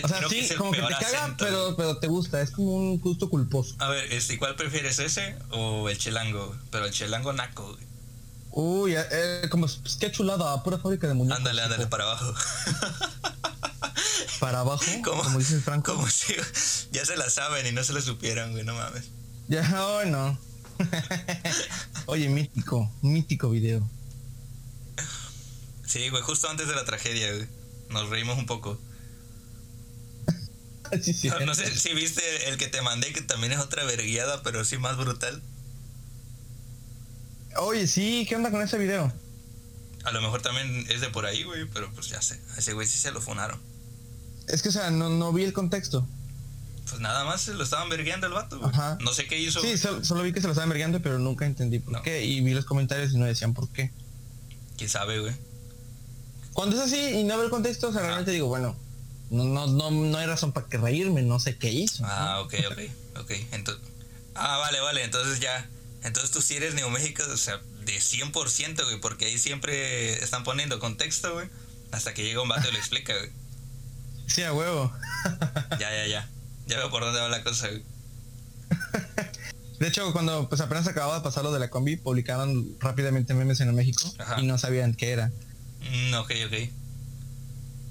[0.03, 3.29] o sea, sí, como que te caga, pero, pero te gusta, es como un gusto
[3.29, 3.75] culposo.
[3.79, 6.55] A ver, este, ¿cuál prefieres ese o el chelango?
[6.71, 7.77] Pero el chelango naco,
[8.55, 11.39] Uy, eh, como pues, qué chulada, pura fábrica de muñecos.
[11.39, 12.35] Ándale, ándale, para abajo.
[14.41, 14.85] ¿Para abajo?
[15.05, 15.95] Como dice Franco.
[15.95, 16.35] Como si
[16.93, 19.09] ya se la saben y no se lo supieran, güey, no mames.
[19.49, 20.39] Ya, hoy no.
[22.07, 23.89] Oye, mítico, mítico video.
[25.87, 27.47] Sí, güey, justo antes de la tragedia, güey.
[27.89, 28.79] Nos reímos un poco.
[31.47, 34.79] no, sé si viste el que te mandé, que también es otra verguiada, pero sí
[34.79, 35.43] más brutal.
[37.57, 39.13] Oye, sí, ¿qué onda con ese video?
[40.05, 42.73] A lo mejor también es de por ahí, güey, pero pues ya sé, a ese
[42.73, 43.61] güey sí se lo funaron.
[44.49, 46.07] Es que, o sea, no, vi el contexto.
[46.89, 48.73] Pues nada más se lo estaban vergueando el vato, güey.
[49.01, 49.61] No sé qué hizo.
[49.61, 52.25] Sí, solo, vi que se lo estaban vergueando, pero nunca entendí por qué.
[52.25, 53.93] Y vi los comentarios y no decían por qué.
[54.77, 55.35] ¿Quién sabe, güey?
[56.53, 58.77] Cuando es así y no veo el contexto, o sea, realmente digo, bueno,
[59.33, 62.05] no, no, no, no hay razón para que reírme, no sé qué hizo.
[62.07, 62.79] Ah, ok, ok,
[63.21, 63.31] ok.
[63.53, 63.83] Entonces,
[64.35, 65.69] ah, vale, vale, entonces ya.
[66.05, 70.45] Entonces tú sí eres Neo México, o sea, de 100%, güey, porque ahí siempre están
[70.45, 71.49] poniendo contexto, güey.
[71.93, 73.31] Hasta que llega un vato y lo explica, güey.
[74.27, 74.93] Sí, a huevo.
[75.81, 76.29] ya, ya, ya.
[76.67, 77.83] Ya veo por dónde va la cosa, güey.
[79.79, 83.61] De hecho, cuando pues apenas acababa de pasar lo de la combi, publicaron rápidamente memes
[83.61, 85.33] en México y no sabían qué era.
[85.91, 86.82] Mm, ok, ok.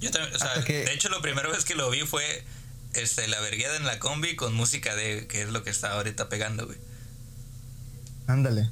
[0.01, 2.43] Yo también, o sea, de hecho lo primero vez que lo vi fue
[2.93, 6.27] este, la vergueada en la combi con música de que es lo que está ahorita
[6.27, 6.77] pegando, güey.
[8.27, 8.69] Ándale.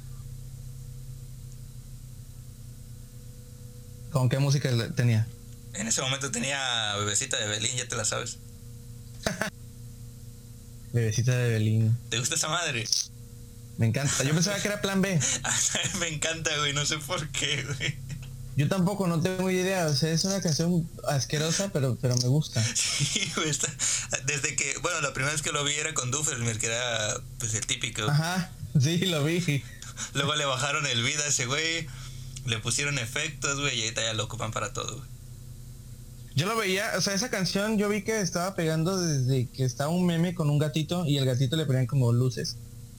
[4.10, 5.26] ¿Con qué música tenía?
[5.74, 8.38] En ese momento tenía Bebecita de Belín, ya te la sabes.
[10.92, 11.96] Bebecita de Belín.
[12.08, 12.86] ¿Te gusta esa madre?
[13.78, 14.24] Me encanta.
[14.24, 15.20] Yo pensaba que era plan B.
[16.00, 16.72] me encanta, güey.
[16.72, 17.96] No sé por qué, güey.
[18.60, 19.86] Yo tampoco, no tengo idea.
[19.86, 22.62] O sea, es una canción asquerosa, pero, pero me gusta.
[22.74, 23.32] Sí,
[24.26, 27.54] desde que, bueno, la primera vez que lo vi era con Duffelmer, que era pues
[27.54, 28.02] el típico.
[28.02, 29.64] Ajá, sí, lo vi.
[30.12, 31.86] Luego le bajaron el vida a ese güey.
[32.44, 35.08] Le pusieron efectos, güey, y ahorita ya lo ocupan para todo, güey.
[36.34, 39.88] Yo lo veía, o sea, esa canción yo vi que estaba pegando desde que estaba
[39.88, 42.58] un meme con un gatito y el gatito le ponían como luces.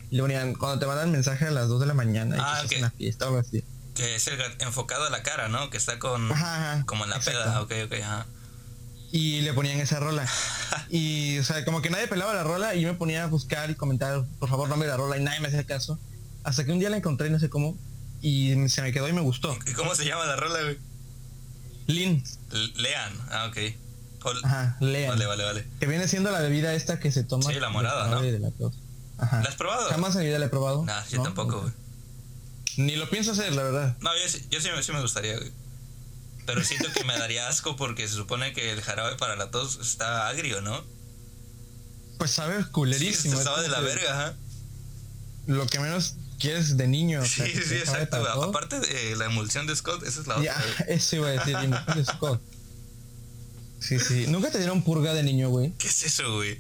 [0.10, 2.68] Y le ponían, cuando te mandan mensaje a las 2 de la mañana ah, y
[2.68, 3.64] que, una fiesta o algo así.
[4.02, 5.70] Que es el enfocado a la cara, ¿no?
[5.70, 6.28] Que está con
[6.88, 8.26] como en la peda, ok, ok, ajá.
[9.12, 10.28] Y le ponían esa rola.
[10.90, 13.70] y, o sea, como que nadie pelaba la rola y yo me ponía a buscar
[13.70, 16.00] y comentar, por favor, no me la rola y nadie me hacía caso.
[16.44, 17.78] Hasta que un día la encontré no sé cómo
[18.24, 19.56] y se me quedó y me gustó.
[19.68, 20.80] ¿Y cómo se llama la rola, güey?
[21.86, 22.24] Lin.
[22.78, 23.58] Lean, ah, ok.
[24.44, 25.10] Ajá, Lean.
[25.10, 25.68] Vale, vale, vale.
[25.80, 27.52] Que viene siendo la bebida esta que se toma.
[27.52, 28.22] Sí, la morada, ¿no?
[28.24, 28.52] la,
[29.20, 29.44] Ajá.
[29.44, 29.90] ¿La has probado?
[29.90, 30.86] Jamás en mi vida la he probado.
[30.86, 31.74] Nah, yo tampoco, güey.
[32.78, 33.98] Ni lo pienso hacer, la verdad.
[34.00, 35.52] No, yo, yo sí, sí, me gustaría, güey.
[36.46, 39.80] Pero siento que me daría asco porque se supone que el jarabe para la tos
[39.80, 40.84] está agrio, ¿no?
[42.18, 43.34] Pues sabe culerísimo.
[43.34, 44.38] Sí, estaba de la verga, ajá.
[45.48, 47.24] Lo que menos quieres de niño.
[47.26, 48.18] Sí, sí, exacto.
[48.18, 50.44] Aparte de la emulsión de Scott, esa es la otra.
[50.46, 52.42] Ya, eso iba a decir, la emulsión de Scott.
[53.80, 54.26] Sí, sí.
[54.28, 55.74] ¿Nunca te dieron purga de niño, güey?
[55.78, 56.60] ¿Qué es eso, güey?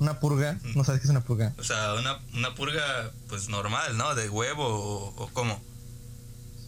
[0.00, 0.58] ¿Una purga?
[0.74, 1.52] ¿No sabes qué es una purga?
[1.58, 4.14] O sea, una, una purga, pues normal, ¿no?
[4.14, 5.62] ¿De huevo o, o, cómo?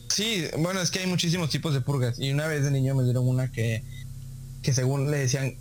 [0.09, 2.18] Sí, bueno, es que hay muchísimos tipos de purgas.
[2.18, 3.83] Y una vez de niño me dieron una que,
[4.62, 5.57] que según le decían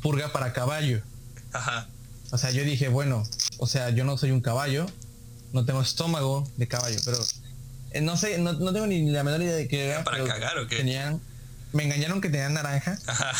[0.00, 1.02] purga para caballo.
[1.52, 1.86] Ajá.
[2.30, 3.24] O sea, yo dije, bueno,
[3.58, 4.86] o sea, yo no soy un caballo,
[5.52, 7.18] no tengo estómago de caballo, pero
[7.90, 10.02] eh, no sé, no, tengo ni la menor idea de qué era.
[10.02, 10.76] ¿Para cagar o qué?
[10.76, 11.20] Tenían,
[11.74, 12.98] me engañaron que tenían naranja.
[13.06, 13.32] Ajá.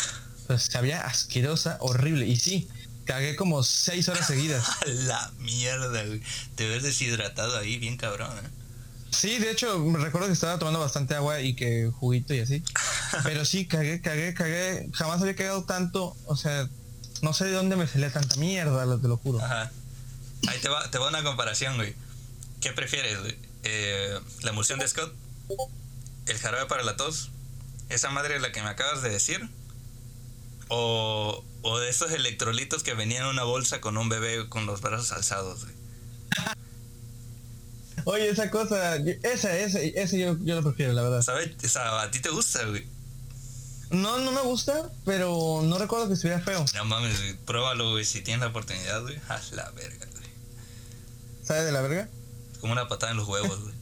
[0.45, 2.27] Pues sabía asquerosa, horrible.
[2.27, 2.67] Y sí,
[3.05, 4.65] cagué como seis horas seguidas.
[4.85, 6.21] la mierda, güey.
[6.55, 8.49] Te ves deshidratado ahí, bien cabrón, ¿eh?
[9.11, 12.63] Sí, de hecho, me recuerdo que estaba tomando bastante agua y que juguito y así.
[13.23, 14.89] Pero sí, cagué, cagué, cagué.
[14.93, 16.17] Jamás había cagado tanto.
[16.25, 16.67] O sea,
[17.21, 19.39] no sé de dónde me salía tanta mierda, te lo juro.
[19.39, 19.71] Ajá.
[20.47, 21.95] Ahí te va, te va una comparación, güey.
[22.59, 23.17] ¿Qué prefieres?
[23.63, 25.13] Eh, ¿La emulsión de Scott?
[26.25, 27.29] ¿El jarabe para la tos?
[27.89, 29.47] ¿Esa madre es la que me acabas de decir?
[30.69, 34.81] ¿O, o de esos electrolitos que venían en una bolsa con un bebé con los
[34.81, 35.63] brazos alzados?
[35.63, 35.75] Güey?
[38.05, 41.21] Oye, esa cosa, esa, ese, ese yo, yo lo prefiero, la verdad.
[41.21, 41.51] ¿Sabes?
[41.63, 42.85] O sea, a ti te gusta, güey.
[43.91, 46.65] No, no me gusta, pero no recuerdo que estuviera feo.
[46.73, 49.19] No mames, pruébalo, güey, si tienes la oportunidad, güey.
[49.29, 50.25] Haz la verga, güey.
[51.43, 52.09] ¿Sabes de la verga?
[52.63, 53.75] como una patada en los huevos, güey.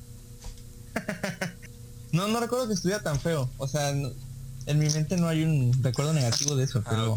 [2.12, 3.48] no, no recuerdo que estuviera tan feo.
[3.60, 3.94] O sea,
[4.72, 7.15] en mi mente no hay un recuerdo negativo de eso, ah, pero.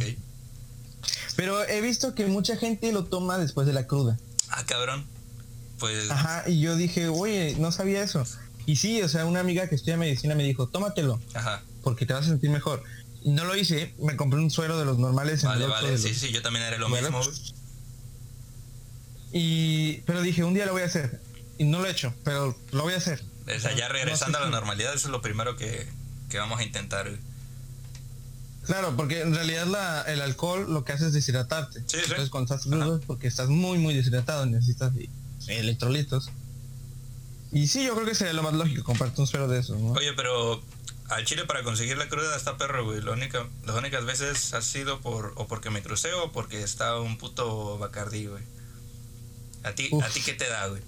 [1.36, 4.18] Pero he visto que mucha gente lo toma después de la cruda.
[4.50, 5.04] Ah, cabrón.
[5.78, 6.10] Pues.
[6.10, 8.24] Ajá, y yo dije, oye, no sabía eso.
[8.66, 11.20] Y sí, o sea, una amiga que estudia medicina me dijo, tómatelo.
[11.34, 11.62] Ajá.
[11.82, 12.82] Porque te vas a sentir mejor.
[13.22, 15.42] Y no lo hice, me compré un suero de los normales.
[15.42, 17.20] Vale, vale, sí, sí, yo también haré lo mismo.
[19.32, 21.20] Y, pero dije, un día lo voy a hacer
[21.58, 23.22] y no lo he hecho, pero lo voy a hacer.
[23.46, 25.88] O sea, ya regresando a la normalidad, eso es lo primero que,
[26.34, 27.10] vamos a intentar.
[28.66, 31.80] Claro, porque en realidad la, el alcohol lo que hace es deshidratarte.
[31.86, 34.92] Sí, Entonces cuando estás crudo porque estás muy muy deshidratado, necesitas
[35.46, 36.30] electrolitos.
[37.52, 39.92] Y sí, yo creo que sería lo más lógico comprarte un suero de eso, ¿no?
[39.92, 40.62] Oye, pero
[41.08, 42.98] al chile para conseguir la cruda está perro, güey.
[43.00, 47.18] única, las únicas veces ha sido por o porque me crucé o porque está un
[47.18, 48.42] puto bacardí, güey.
[49.62, 50.82] ¿A ti, ¿A ti qué te da, güey?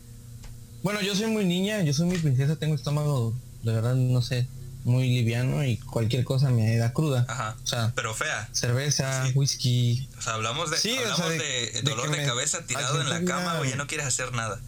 [0.82, 4.46] Bueno, yo soy muy niña, yo soy muy princesa, tengo estómago, de verdad, no sé,
[4.86, 7.26] muy liviano y cualquier cosa me da cruda.
[7.28, 7.56] Ajá.
[7.62, 8.48] O sea, pero fea.
[8.52, 10.08] Cerveza, whisky.
[10.16, 13.74] O sea, hablamos de, hablamos de, dolor de, cabeza tirado en la cama o ya
[13.74, 14.60] no quieres hacer nada.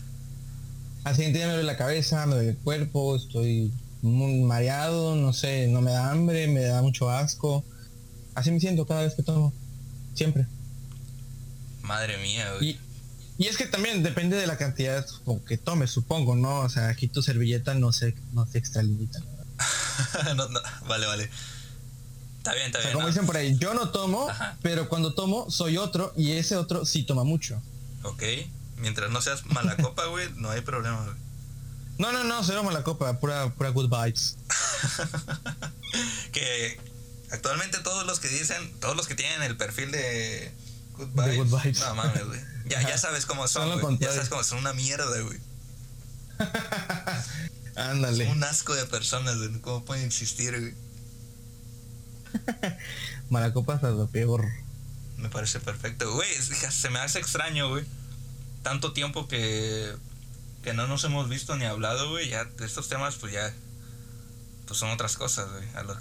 [1.04, 5.32] Al siguiente día me duele la cabeza, me duele el cuerpo, estoy muy mareado, no
[5.32, 7.64] sé, no me da hambre, me da mucho asco.
[8.34, 9.52] Así me siento cada vez que tomo.
[10.14, 10.46] Siempre.
[11.82, 12.76] Madre mía, güey.
[13.38, 15.06] Y es que también depende de la cantidad
[15.46, 16.58] que tomes, supongo, ¿no?
[16.58, 19.20] O sea, aquí tu servilleta no se, no se extralimita.
[19.20, 19.37] no,
[20.36, 20.48] no,
[20.86, 21.30] vale, vale.
[22.38, 22.92] Está bien, está bien.
[22.92, 24.28] Como dicen por ahí, yo no tomo,
[24.62, 27.60] pero cuando tomo soy otro y ese otro sí toma mucho.
[28.02, 28.22] Ok.
[28.76, 31.16] Mientras no seas mala copa, güey, no hay problema, güey.
[31.98, 34.36] No, no, no, cero mala copa, pura, pura good vibes.
[36.32, 36.80] que
[37.32, 40.52] actualmente todos los que dicen, todos los que tienen el perfil de
[40.96, 41.80] good vibes, de good vibes.
[41.80, 42.40] no mames, güey.
[42.66, 43.98] Ya, ya sabes cómo son, güey.
[43.98, 45.40] Ya sabes cómo son una mierda, güey.
[47.78, 48.28] Ándale.
[48.28, 49.60] Un asco de personas, güey.
[49.60, 50.74] ¿Cómo pueden existir, güey?
[53.30, 54.44] Malacopas a lo peor.
[55.16, 56.12] Me parece perfecto.
[56.12, 57.84] Güey, se me hace extraño, güey.
[58.62, 59.94] Tanto tiempo que,
[60.62, 62.28] que no nos hemos visto ni hablado, güey.
[62.28, 63.54] Ya estos temas, pues ya.
[64.66, 65.68] Pues son otras cosas, güey.
[65.76, 65.98] A los,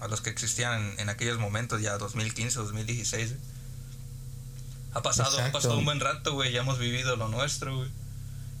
[0.00, 3.34] a los que existían en, aquellos momentos, ya 2015, 2016.
[4.94, 6.52] Ha pasado, ha pasado un buen rato, güey.
[6.52, 7.90] Ya hemos vivido lo nuestro, güey.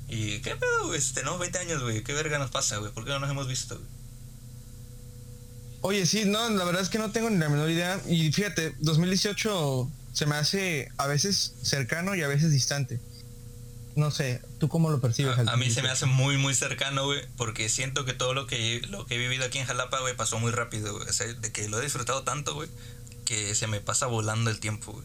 [0.08, 1.00] ¿Y qué pedo, güey?
[1.14, 2.02] Tenemos 20 años, güey.
[2.02, 2.92] ¿Qué verga nos pasa, güey?
[2.92, 3.88] ¿Por qué no nos hemos visto, güey?
[5.82, 8.00] Oye, sí, no, la verdad es que no tengo ni la menor idea.
[8.08, 13.00] Y fíjate, 2018 se me hace a veces cercano y a veces distante.
[13.94, 15.38] No sé, ¿tú cómo lo percibes?
[15.38, 18.82] A, mí se me hace muy, muy cercano, güey, porque siento que todo lo que,
[18.90, 21.08] lo que he vivido aquí en Jalapa, güey, pasó muy rápido, güey.
[21.08, 22.68] O sea, de que lo he disfrutado tanto, güey,
[23.24, 25.04] que se me pasa volando el tiempo, güey.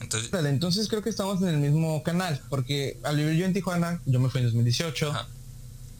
[0.00, 4.00] Entonces, entonces creo que estamos en el mismo canal, porque al vivir yo en Tijuana,
[4.04, 5.12] yo me fui en 2018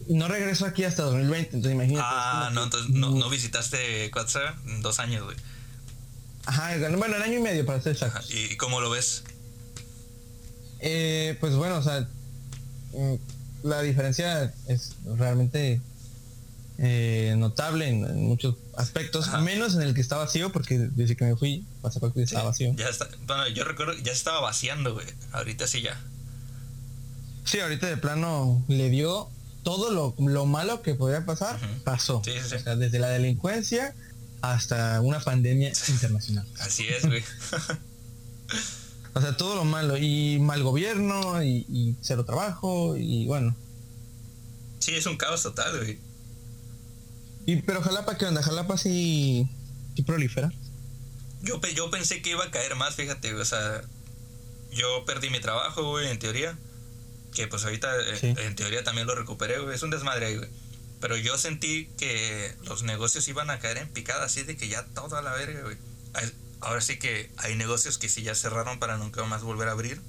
[0.08, 2.06] no regreso aquí hasta 2020, entonces imagínate.
[2.08, 5.36] Ah, no, entonces no, no visitaste Cuatza dos años, güey.
[6.44, 8.32] Ajá, bueno, el año y medio para ser exactos.
[8.32, 9.24] ¿Y cómo lo ves?
[10.78, 12.08] Eh, pues bueno, o sea,
[12.92, 13.14] mm,
[13.64, 15.80] la diferencia es realmente
[16.78, 21.36] eh, notable en, muchos aspectos, menos en el que está vacío, porque desde que me
[21.36, 22.74] fui, pasaporte estaba vacío.
[22.76, 25.06] Ya está, bueno, yo recuerdo, ya estaba vaciando, güey.
[25.32, 25.98] Ahorita sí ya.
[27.44, 29.30] Sí, ahorita de plano le dio
[29.62, 32.18] todo lo, malo que podía pasar, pasó.
[32.18, 33.94] O sea, desde la delincuencia
[34.42, 36.46] hasta una pandemia internacional.
[36.60, 37.22] Así es, güey.
[39.14, 39.96] o sea, todo lo malo.
[39.96, 43.56] Y mal gobierno, y, cero trabajo, y bueno.
[44.78, 45.98] Sí, es un caos total, güey.
[47.46, 48.42] Y, pero Jalapa, ¿qué onda?
[48.42, 49.48] Jalapa sí,
[49.94, 50.52] sí prolifera.
[51.42, 53.82] Yo, yo pensé que iba a caer más, fíjate, o sea,
[54.72, 56.58] yo perdí mi trabajo, güey, en teoría
[57.36, 59.74] que pues ahorita eh, en teoría también lo recuperé, güey.
[59.74, 60.48] Es un desmadre ahí, güey.
[61.00, 64.86] Pero yo sentí que los negocios iban a caer en picada, así de que ya
[64.86, 65.76] toda la verga, güey.
[66.60, 70.00] Ahora sí que hay negocios que sí ya cerraron para nunca más volver a abrir.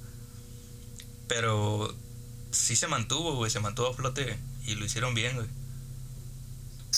[1.28, 1.94] Pero
[2.50, 3.50] sí se mantuvo, güey.
[3.50, 5.48] Se mantuvo a flote y lo hicieron bien, güey.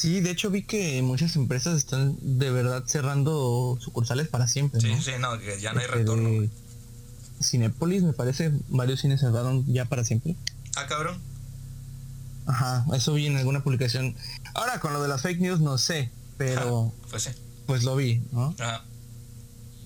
[0.00, 4.80] Sí, de hecho vi que muchas empresas están de verdad cerrando sucursales para siempre.
[4.80, 6.48] Sí, sí, no, que ya no hay este, retorno.
[7.42, 10.36] Cinépolis, me parece, varios cines cerraron ya para siempre.
[10.74, 11.20] Ah, cabrón.
[12.46, 14.16] Ajá, eso vi en alguna publicación.
[14.54, 17.30] Ahora con lo de las fake news no sé, pero pues, sí.
[17.66, 18.54] pues lo vi, ¿no?
[18.58, 18.82] Ajá.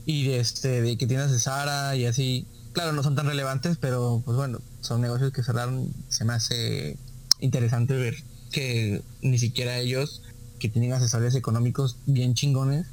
[0.06, 4.22] Y este, de que tienes de Sara y así, claro, no son tan relevantes, pero
[4.24, 6.96] pues bueno, son negocios que cerraron, se me hace
[7.40, 8.14] interesante ver
[8.54, 10.22] que ni siquiera ellos,
[10.60, 12.86] que tienen asesores económicos bien chingones,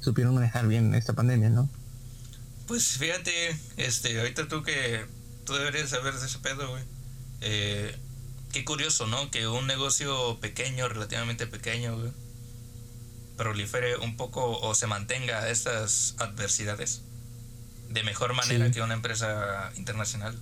[0.00, 1.70] supieron manejar bien esta pandemia, ¿no?
[2.66, 5.06] Pues fíjate, este, ahorita tú que
[5.46, 6.84] tú deberías saber de ese pedo, güey.
[7.40, 7.96] Eh,
[8.52, 9.30] qué curioso, ¿no?
[9.30, 12.12] Que un negocio pequeño, relativamente pequeño, güey,
[13.38, 17.00] prolifere un poco o se mantenga estas adversidades
[17.88, 20.36] de mejor manera que una empresa internacional.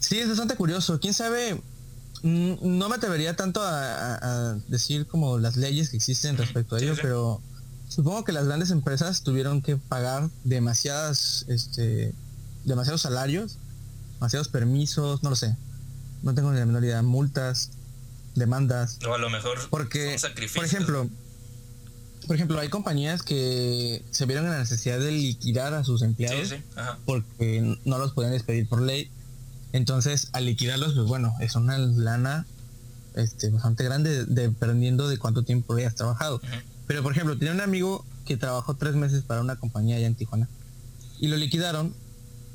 [0.00, 0.98] Sí, es bastante curioso.
[0.98, 1.60] ¿Quién sabe?
[2.22, 7.40] No me atrevería tanto a, decir como las leyes que existen respecto a ello, pero
[7.90, 12.14] Supongo que las grandes empresas tuvieron que pagar demasiadas, este,
[12.64, 13.58] demasiados salarios,
[14.14, 15.56] demasiados permisos, no lo sé.
[16.22, 17.02] No tengo ni la menor idea.
[17.02, 17.72] Multas,
[18.36, 19.00] demandas.
[19.04, 20.16] O a lo mejor porque,
[20.54, 21.10] por ejemplo,
[22.28, 26.54] por ejemplo, hay compañías que se vieron en la necesidad de liquidar a sus empleados
[27.04, 29.10] porque no los podían despedir por ley.
[29.72, 32.46] Entonces, al liquidarlos, pues bueno, es una lana
[33.14, 36.40] este, bastante grande dependiendo de cuánto tiempo hayas trabajado.
[36.86, 40.14] Pero, por ejemplo, tenía un amigo que trabajó tres meses para una compañía allá en
[40.14, 40.48] Tijuana
[41.20, 41.94] y lo liquidaron,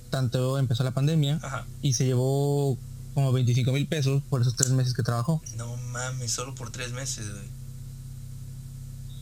[0.10, 1.40] tanto empezó la pandemia
[1.82, 2.78] y se llevó
[3.14, 5.42] como 25 mil pesos por esos tres meses que trabajó.
[5.56, 7.46] No mames, solo por tres meses, güey.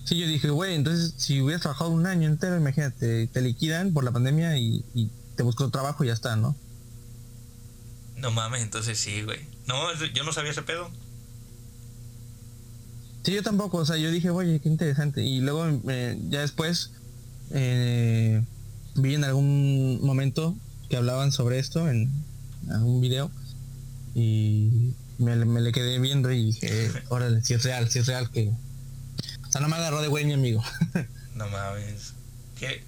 [0.05, 4.03] Sí, yo dije, güey, entonces si hubieras trabajado un año entero, imagínate, te liquidan por
[4.03, 4.83] la pandemia y,
[5.35, 6.55] te busco trabajo y ya está, ¿no?
[8.23, 9.39] No mames, entonces sí, güey.
[9.67, 10.89] No, yo no sabía ese pedo.
[13.25, 15.23] Sí, yo tampoco, o sea, yo dije, oye, qué interesante.
[15.23, 16.91] Y luego eh, ya después
[17.51, 18.41] eh,
[18.95, 20.55] vi en algún momento
[20.89, 22.09] que hablaban sobre esto en
[22.71, 23.29] algún video
[24.15, 28.53] y me, le quedé viendo y dije, órale, si es real, si es real que...
[29.45, 30.63] O sea, no me agarró de güey mi amigo.
[31.35, 32.13] no mames.
[32.57, 32.85] ¿Qué,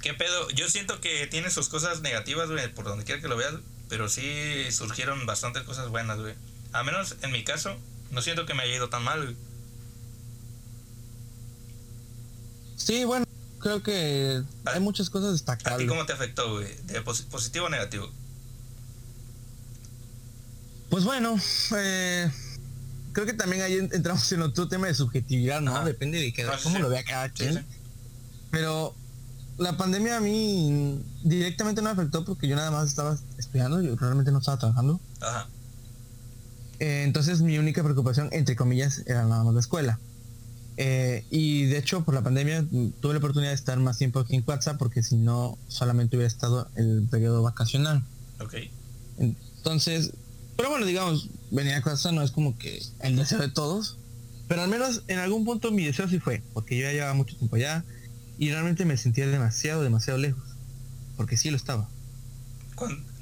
[0.00, 0.48] ¿Qué pedo?
[0.50, 3.54] Yo siento que tiene sus cosas negativas, güey, por donde quiera que lo veas,
[3.88, 6.34] pero sí surgieron bastantes cosas buenas, güey.
[6.72, 7.76] A menos en mi caso,
[8.10, 9.36] no siento que me haya ido tan mal, güey.
[12.76, 13.24] Sí, bueno,
[13.58, 15.74] creo que hay muchas cosas destacables.
[15.74, 16.68] ¿A ti cómo te afectó, güey?
[16.84, 18.10] ¿De positivo o negativo?
[20.90, 21.36] Pues bueno,
[21.76, 22.30] eh,
[23.12, 25.84] creo que también ahí entramos en otro tema de subjetividad, ¿no?
[25.84, 27.66] Depende de que, cómo lo vea cada quien.
[28.50, 28.94] Pero
[29.58, 33.96] la pandemia a mí directamente no me afectó porque yo nada más estaba estudiando, yo
[33.96, 35.00] realmente no estaba trabajando.
[35.20, 35.48] Ajá.
[36.78, 39.98] Eh, entonces mi única preocupación, entre comillas, era nada más la escuela.
[40.76, 42.64] Eh, y de hecho, por la pandemia
[43.00, 46.28] tuve la oportunidad de estar más tiempo aquí en WhatsApp porque si no, solamente hubiera
[46.28, 48.04] estado el periodo vacacional.
[48.40, 48.54] Ok.
[49.18, 50.12] Entonces,
[50.56, 53.96] pero bueno, digamos, venir a casa no es como que el deseo de todos,
[54.48, 57.36] pero al menos en algún punto mi deseo sí fue, porque yo ya llevaba mucho
[57.36, 57.84] tiempo allá
[58.38, 60.44] y realmente me sentía demasiado, demasiado lejos,
[61.16, 61.88] porque sí lo estaba.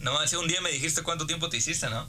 [0.00, 2.06] No, hace un día me dijiste cuánto tiempo te hiciste, ¿no?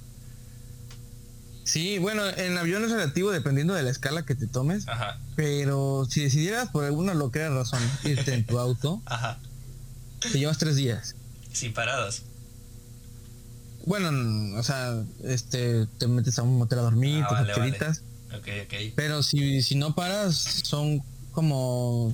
[1.63, 4.85] Sí, bueno, en avión es relativo dependiendo de la escala que te tomes.
[5.35, 9.39] Pero si decidieras por alguna loquera razón irte en tu auto, Ajá.
[10.21, 11.15] te llevas tres días.
[11.51, 12.23] Sin paradas.
[13.85, 18.91] Bueno, o sea, este, te metes a un motel a dormir, ah, te vale, vale.
[18.95, 21.01] Pero si, si no paras, son
[21.31, 22.13] como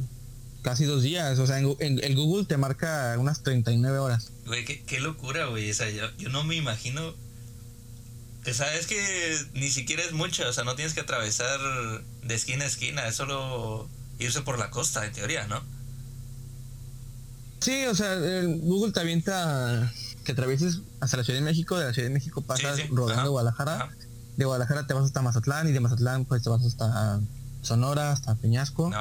[0.61, 1.39] casi dos días.
[1.39, 4.31] O sea, en, el Google te marca unas 39 horas.
[4.45, 5.69] Güey, qué, qué locura, güey.
[5.69, 7.13] O sea, yo, yo no me imagino
[8.49, 11.59] o sea, es que ni siquiera es mucho, o sea, no tienes que atravesar
[12.23, 13.87] de esquina a esquina, es solo
[14.17, 15.61] irse por la costa, en teoría, ¿no?
[17.59, 19.93] Sí, o sea, Google te avienta
[20.25, 23.89] que atravieses hasta la Ciudad de México, de la Ciudad de México pasas rodando Guadalajara,
[24.37, 27.19] de Guadalajara te vas hasta Mazatlán y de Mazatlán pues te vas hasta
[27.61, 28.91] Sonora, hasta Peñasco,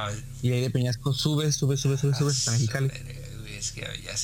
[0.43, 2.91] y ahí de Peñasco subes, subes, subes, subes, subes hasta Mexicali.
[3.59, 4.15] Es que ya,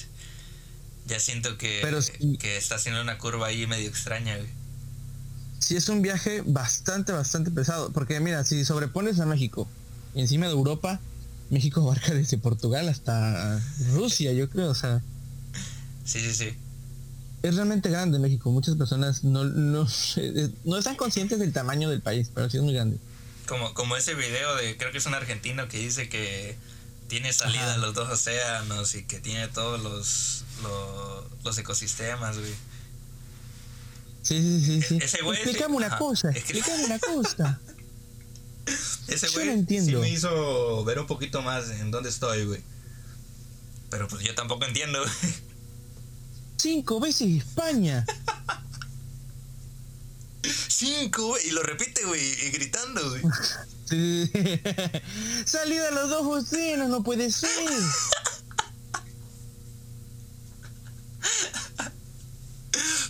[1.07, 1.83] ya siento que,
[2.39, 4.49] que está haciendo una curva ahí medio extraña, güey
[5.67, 7.91] sí es un viaje bastante, bastante pesado.
[7.91, 9.69] Porque mira, si sobrepones a México
[10.15, 11.01] y encima de Europa,
[11.51, 13.61] México abarca desde Portugal hasta
[13.93, 15.03] Rusia, yo creo, o sea.
[16.05, 16.55] Sí, sí, sí.
[17.43, 18.51] Es realmente grande México.
[18.51, 19.87] Muchas personas no, no,
[20.65, 22.99] no están conscientes del tamaño del país, pero sí es muy grande.
[23.47, 26.57] Como, como ese video de, creo que es un argentino que dice que
[27.09, 32.55] tiene salida a los dos océanos y que tiene todos los, los, los ecosistemas, güey.
[34.23, 34.99] Sí, sí, sí, sí.
[35.01, 37.61] Ese güey explícame una cosa, explícame una cosa.
[39.07, 42.61] Ese güey sí me hizo ver un poquito más en dónde estoy, güey.
[43.91, 45.35] Pero pues yo tampoco entiendo, güey.
[46.57, 48.05] Cinco veces España.
[50.69, 51.49] Cinco, güey.
[51.49, 53.23] Y lo repite, güey, gritando, güey.
[53.89, 54.31] Sí.
[55.45, 57.51] Salida a los dos océanos, no puede ser.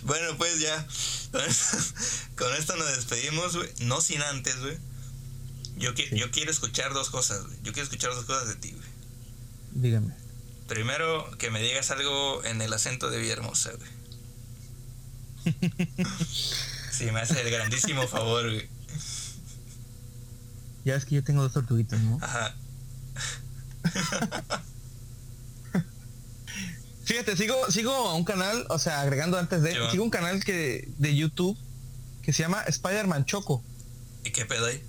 [0.03, 0.87] Bueno, pues ya.
[2.37, 3.69] Con esto nos despedimos, güey.
[3.81, 4.77] No sin antes, güey.
[5.75, 7.57] Yo, yo quiero escuchar dos cosas, güey.
[7.63, 8.87] Yo quiero escuchar dos cosas de ti, güey.
[9.73, 10.13] Dígame.
[10.67, 13.97] Primero, que me digas algo en el acento de Villahermosa, güey.
[16.97, 18.69] Sí, me hace el grandísimo favor, güey.
[20.85, 22.17] Ya es que yo tengo dos tortuguitas, ¿no?
[22.21, 22.55] Ajá.
[27.03, 31.15] Fíjate, sigo, sigo un canal, o sea, agregando antes de, sigo un canal que de
[31.15, 31.57] YouTube
[32.21, 33.63] que se llama Spider-Man Choco.
[34.25, 34.83] ¿Y qué pedo ahí?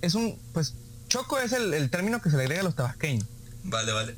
[0.00, 0.74] Es un, pues,
[1.08, 3.26] Choco es el, término que se le agrega a los tabasqueños.
[3.64, 4.16] Vale, vale.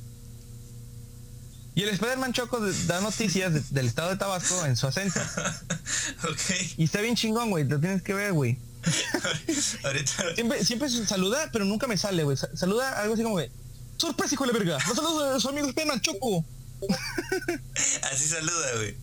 [1.81, 5.18] Y el Spider-Man Choco da noticias del estado de Tabasco en su acento.
[6.24, 6.76] ok.
[6.76, 8.59] Y está bien chingón, güey, lo tienes que ver, güey.
[9.85, 10.35] Ahorita.
[10.35, 12.37] Siempre, siempre saluda, pero nunca me sale, güey.
[12.37, 13.51] Saluda algo así como de,
[13.97, 14.78] sorpresa, hijo de la verga.
[14.87, 16.45] Los saludos de su amigo Spider-Man Choco.
[18.12, 18.95] Así saluda, güey.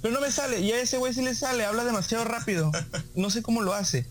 [0.00, 0.60] Pero no me sale.
[0.60, 1.64] Y a ese güey sí le sale.
[1.64, 2.70] Habla demasiado rápido.
[3.16, 4.06] No sé cómo lo hace.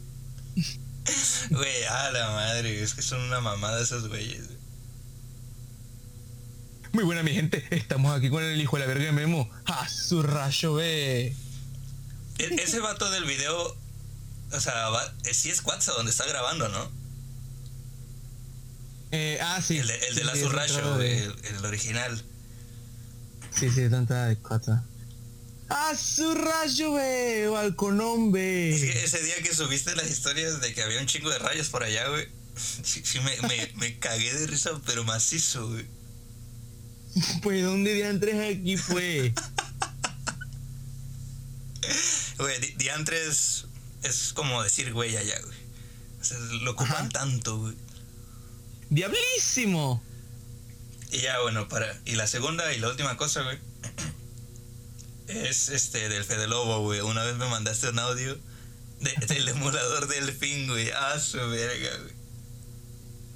[1.51, 2.83] Güey, a la madre.
[2.83, 4.56] Es que son una mamada esos güeyes.
[6.93, 7.65] Muy buena, mi gente.
[7.71, 9.49] Estamos aquí con el hijo de la verga de Memo.
[9.65, 11.35] ¡A su rayo, ve!
[12.37, 13.75] E-, ese vato del video.
[14.51, 14.89] O sea,
[15.25, 16.89] eh, sí es Quatsa donde está grabando, ¿no?
[19.11, 19.77] Eh, ah, sí.
[19.77, 22.23] El de, el de la Zurracho, el, el original.
[23.51, 24.81] Sí, sí, tanta de cuatro.
[25.69, 27.43] ¡A su rayo, güey!
[28.87, 32.07] ese día que subiste las historias de que había un chingo de rayos por allá,
[32.09, 32.27] güey.
[32.83, 35.85] Sí, me, me, me, cagué de risa, pero macizo, güey.
[37.41, 39.33] Pues, ¿dónde diantres aquí fue?
[42.37, 43.65] Güey, diantres
[44.03, 45.57] es como decir güey allá, güey.
[46.21, 47.75] O sea, lo ocupan tanto, güey.
[48.89, 50.03] ¡Diablísimo!
[51.11, 51.99] Y ya, bueno, para.
[52.05, 53.57] Y la segunda y la última cosa, güey.
[55.27, 57.01] Es este del Fede Lobo, güey.
[57.01, 58.37] Una vez me mandaste un audio
[59.27, 60.91] del emulador del fin, güey.
[60.91, 62.13] Ah, su verga, güey.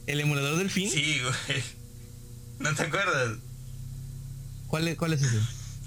[0.08, 0.90] ¿El emulador del fin?
[0.90, 1.64] Sí, güey.
[2.60, 3.38] ¿No te acuerdas?
[4.72, 5.38] ¿Cuál es, cuál es ese?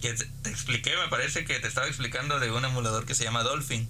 [0.03, 3.43] Que te, expliqué, me parece que te estaba explicando de un emulador que se llama
[3.43, 3.89] Dolphin.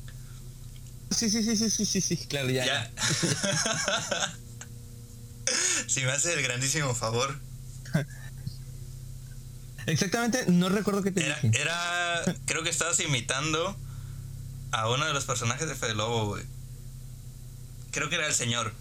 [1.11, 2.64] sí, sí, sí, sí, sí, sí, sí, claro, ya.
[2.64, 2.92] ya.
[5.88, 7.36] si me hace el grandísimo favor.
[9.86, 13.76] Exactamente, no recuerdo qué te era, Era, creo que estabas imitando
[14.70, 16.45] a uno de los personajes de Fede Lobo, güey.
[17.90, 18.72] Creo que era el señor.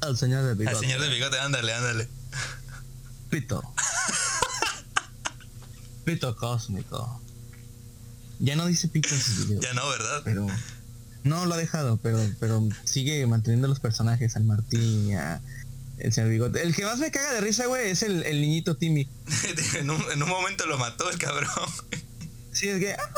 [0.00, 0.74] Al señor de bigote.
[0.74, 2.08] Al señor de bigote, ándale, ándale.
[3.28, 3.62] Pito.
[6.04, 7.20] pito cósmico.
[8.38, 9.64] Ya no dice pito en sus videos.
[9.64, 10.22] Ya no, ¿verdad?
[10.24, 10.46] Pero.
[11.24, 15.40] No lo ha dejado, pero, pero sigue manteniendo los personajes, al Martín, a
[15.98, 16.62] el señor Bigote.
[16.62, 19.08] El que más me caga de risa, güey, es el, el niñito Timmy.
[19.78, 21.48] en, un, en, un, momento lo mató el cabrón.
[22.52, 22.92] sí, es que.
[22.92, 23.10] ¡Ah!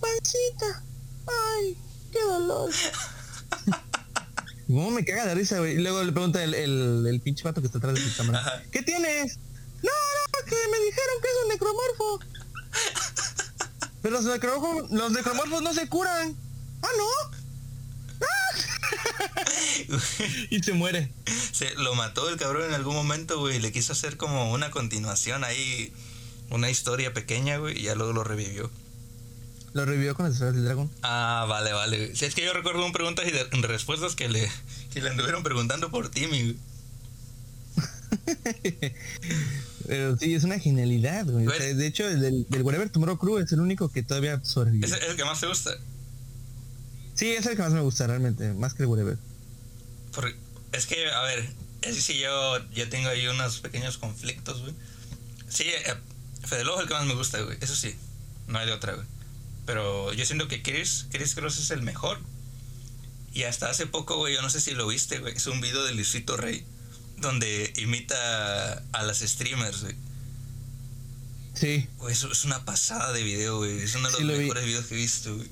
[0.00, 0.82] ¡Pancita!
[1.26, 1.76] ¡Ay!
[2.12, 2.70] ¡Qué dolor!
[4.66, 5.74] ¿Cómo me caga de risa, güey?
[5.74, 8.62] Y luego le pregunta el, el, el pinche vato que está atrás de su cámara.
[8.70, 9.38] ¿Qué tienes?
[9.84, 12.20] No, no, que me dijeron que es un necromorfo.
[14.02, 16.36] Pero los necromorfos, los necromorfos no se curan.
[16.82, 17.44] Ah, no.
[20.50, 21.12] y se muere.
[21.52, 23.60] Se lo mató el cabrón en algún momento, güey.
[23.60, 25.92] Le quiso hacer como una continuación ahí,
[26.50, 28.70] una historia pequeña, güey, y ya luego lo revivió.
[29.72, 30.90] ¿Lo revivió con el del dragón?
[31.02, 32.14] Ah, vale, vale.
[32.14, 34.48] Si es que yo recuerdo un preguntas y de, respuestas que le,
[34.92, 36.56] que le anduvieron preguntando por Timmy.
[39.86, 41.46] Pero sí, es una genialidad, güey.
[41.46, 44.86] de hecho, el del, del Whatever Tomorrow Crew es el único que todavía sobrevive.
[44.86, 45.76] ¿Es, el que más te gusta?
[47.14, 49.18] Sí, es el que más me gusta realmente, más que el Whatever.
[50.72, 51.48] es que, a ver,
[51.82, 54.74] es si yo, yo tengo ahí unos pequeños conflictos, güey.
[55.48, 55.94] Sí, eh,
[56.44, 57.58] Fede es el que más me gusta, güey.
[57.60, 57.94] Eso sí,
[58.48, 59.06] no hay de otra, güey.
[59.66, 62.18] Pero yo siento que Chris, Chris Cross es el mejor.
[63.32, 65.34] Y hasta hace poco, güey, yo no sé si lo viste, güey.
[65.34, 66.64] Es un video de Luisito Rey.
[67.24, 69.94] Donde imita a las streamers, güey.
[71.54, 71.88] Sí.
[71.98, 73.78] Güey, eso es una pasada de video, güey.
[73.78, 75.48] Es uno de los mejores videos que he visto, güey.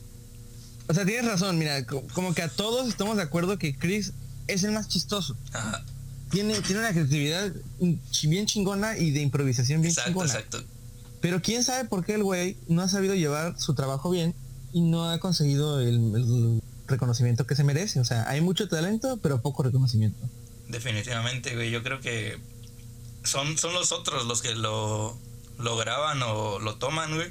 [0.88, 4.12] O sea, tienes razón, mira, como que a todos estamos de acuerdo que Chris
[4.48, 5.36] es el más chistoso.
[5.52, 5.82] Ajá.
[6.30, 10.26] Tiene, tiene una creatividad bien chingona y de improvisación bien chingona.
[10.26, 10.74] Exacto, exacto.
[11.22, 14.34] Pero quién sabe por qué el güey no ha sabido llevar su trabajo bien
[14.72, 18.00] y no ha conseguido el, reconocimiento que se merece.
[18.00, 20.18] O sea, hay mucho talento, pero poco reconocimiento.
[20.72, 21.70] Definitivamente, güey.
[21.70, 22.38] Yo creo que
[23.24, 25.16] son, son los otros los que lo,
[25.58, 27.30] lo graban o lo toman, güey.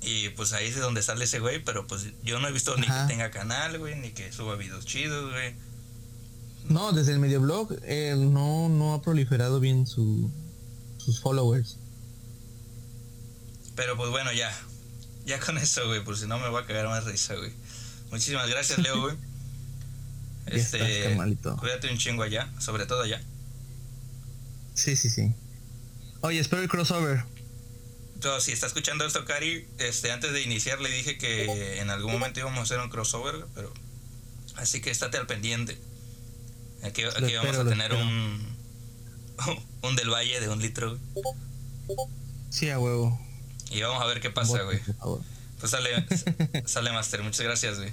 [0.00, 2.86] Y pues ahí es donde sale ese güey, pero pues yo no he visto ni
[2.86, 5.56] que tenga canal, güey, ni que suba videos chidos, güey.
[6.68, 10.30] No, desde el medio blog eh, no, no ha proliferado bien su,
[10.98, 11.78] sus followers.
[13.74, 14.56] Pero pues bueno, ya.
[15.24, 17.52] Ya con eso, güey, por si no me va a cagar más risa, güey.
[18.12, 19.16] Muchísimas gracias, Leo, güey.
[20.46, 21.16] Este,
[21.58, 23.22] cuídate un chingo allá, sobre todo allá.
[24.74, 25.32] Sí, sí, sí.
[26.20, 27.24] Oye, espero el crossover.
[28.14, 32.12] Entonces, si está escuchando esto, Cari, este, antes de iniciar le dije que en algún
[32.12, 33.72] momento íbamos a hacer un crossover, pero
[34.56, 35.78] así que estate al pendiente.
[36.82, 38.56] Aquí, aquí vamos a tener un
[39.82, 40.98] un del valle de un litro.
[42.50, 43.18] Sí, a huevo.
[43.70, 44.80] Y vamos a ver qué pasa, güey.
[45.58, 46.06] Pues sale,
[46.66, 47.22] sale Master.
[47.22, 47.92] Muchas gracias, güey.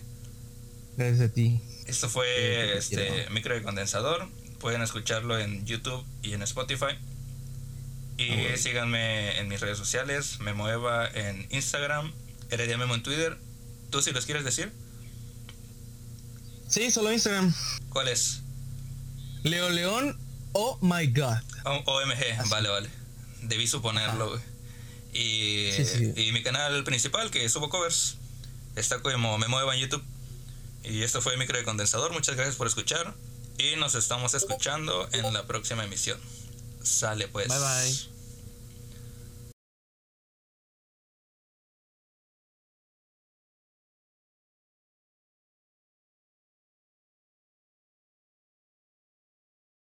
[0.97, 1.61] Gracias a ti.
[1.87, 4.27] Esto fue este micro de condensador.
[4.59, 6.97] Pueden escucharlo en YouTube y en Spotify.
[8.17, 10.39] Y ah, síganme en mis redes sociales.
[10.39, 12.13] Me mueva en Instagram.
[12.49, 13.37] Heredia Memo en Twitter.
[13.89, 14.71] ¿Tú si los quieres decir?
[16.67, 17.53] Sí, solo Instagram.
[17.89, 18.41] ¿Cuál es?
[19.43, 20.17] Leo León.
[20.53, 21.37] Oh my god.
[21.65, 22.49] OMG.
[22.49, 22.89] Vale, vale.
[23.41, 24.41] Debí suponerlo, güey.
[25.13, 25.69] Y,
[26.15, 28.17] y mi canal principal, que subo covers,
[28.75, 30.03] está como Me Mueva en YouTube.
[30.83, 32.11] Y esto fue Micro de Condensador.
[32.11, 33.13] Muchas gracias por escuchar.
[33.57, 36.19] Y nos estamos escuchando en la próxima emisión.
[36.81, 37.47] Sale pues.
[37.47, 38.12] Bye bye.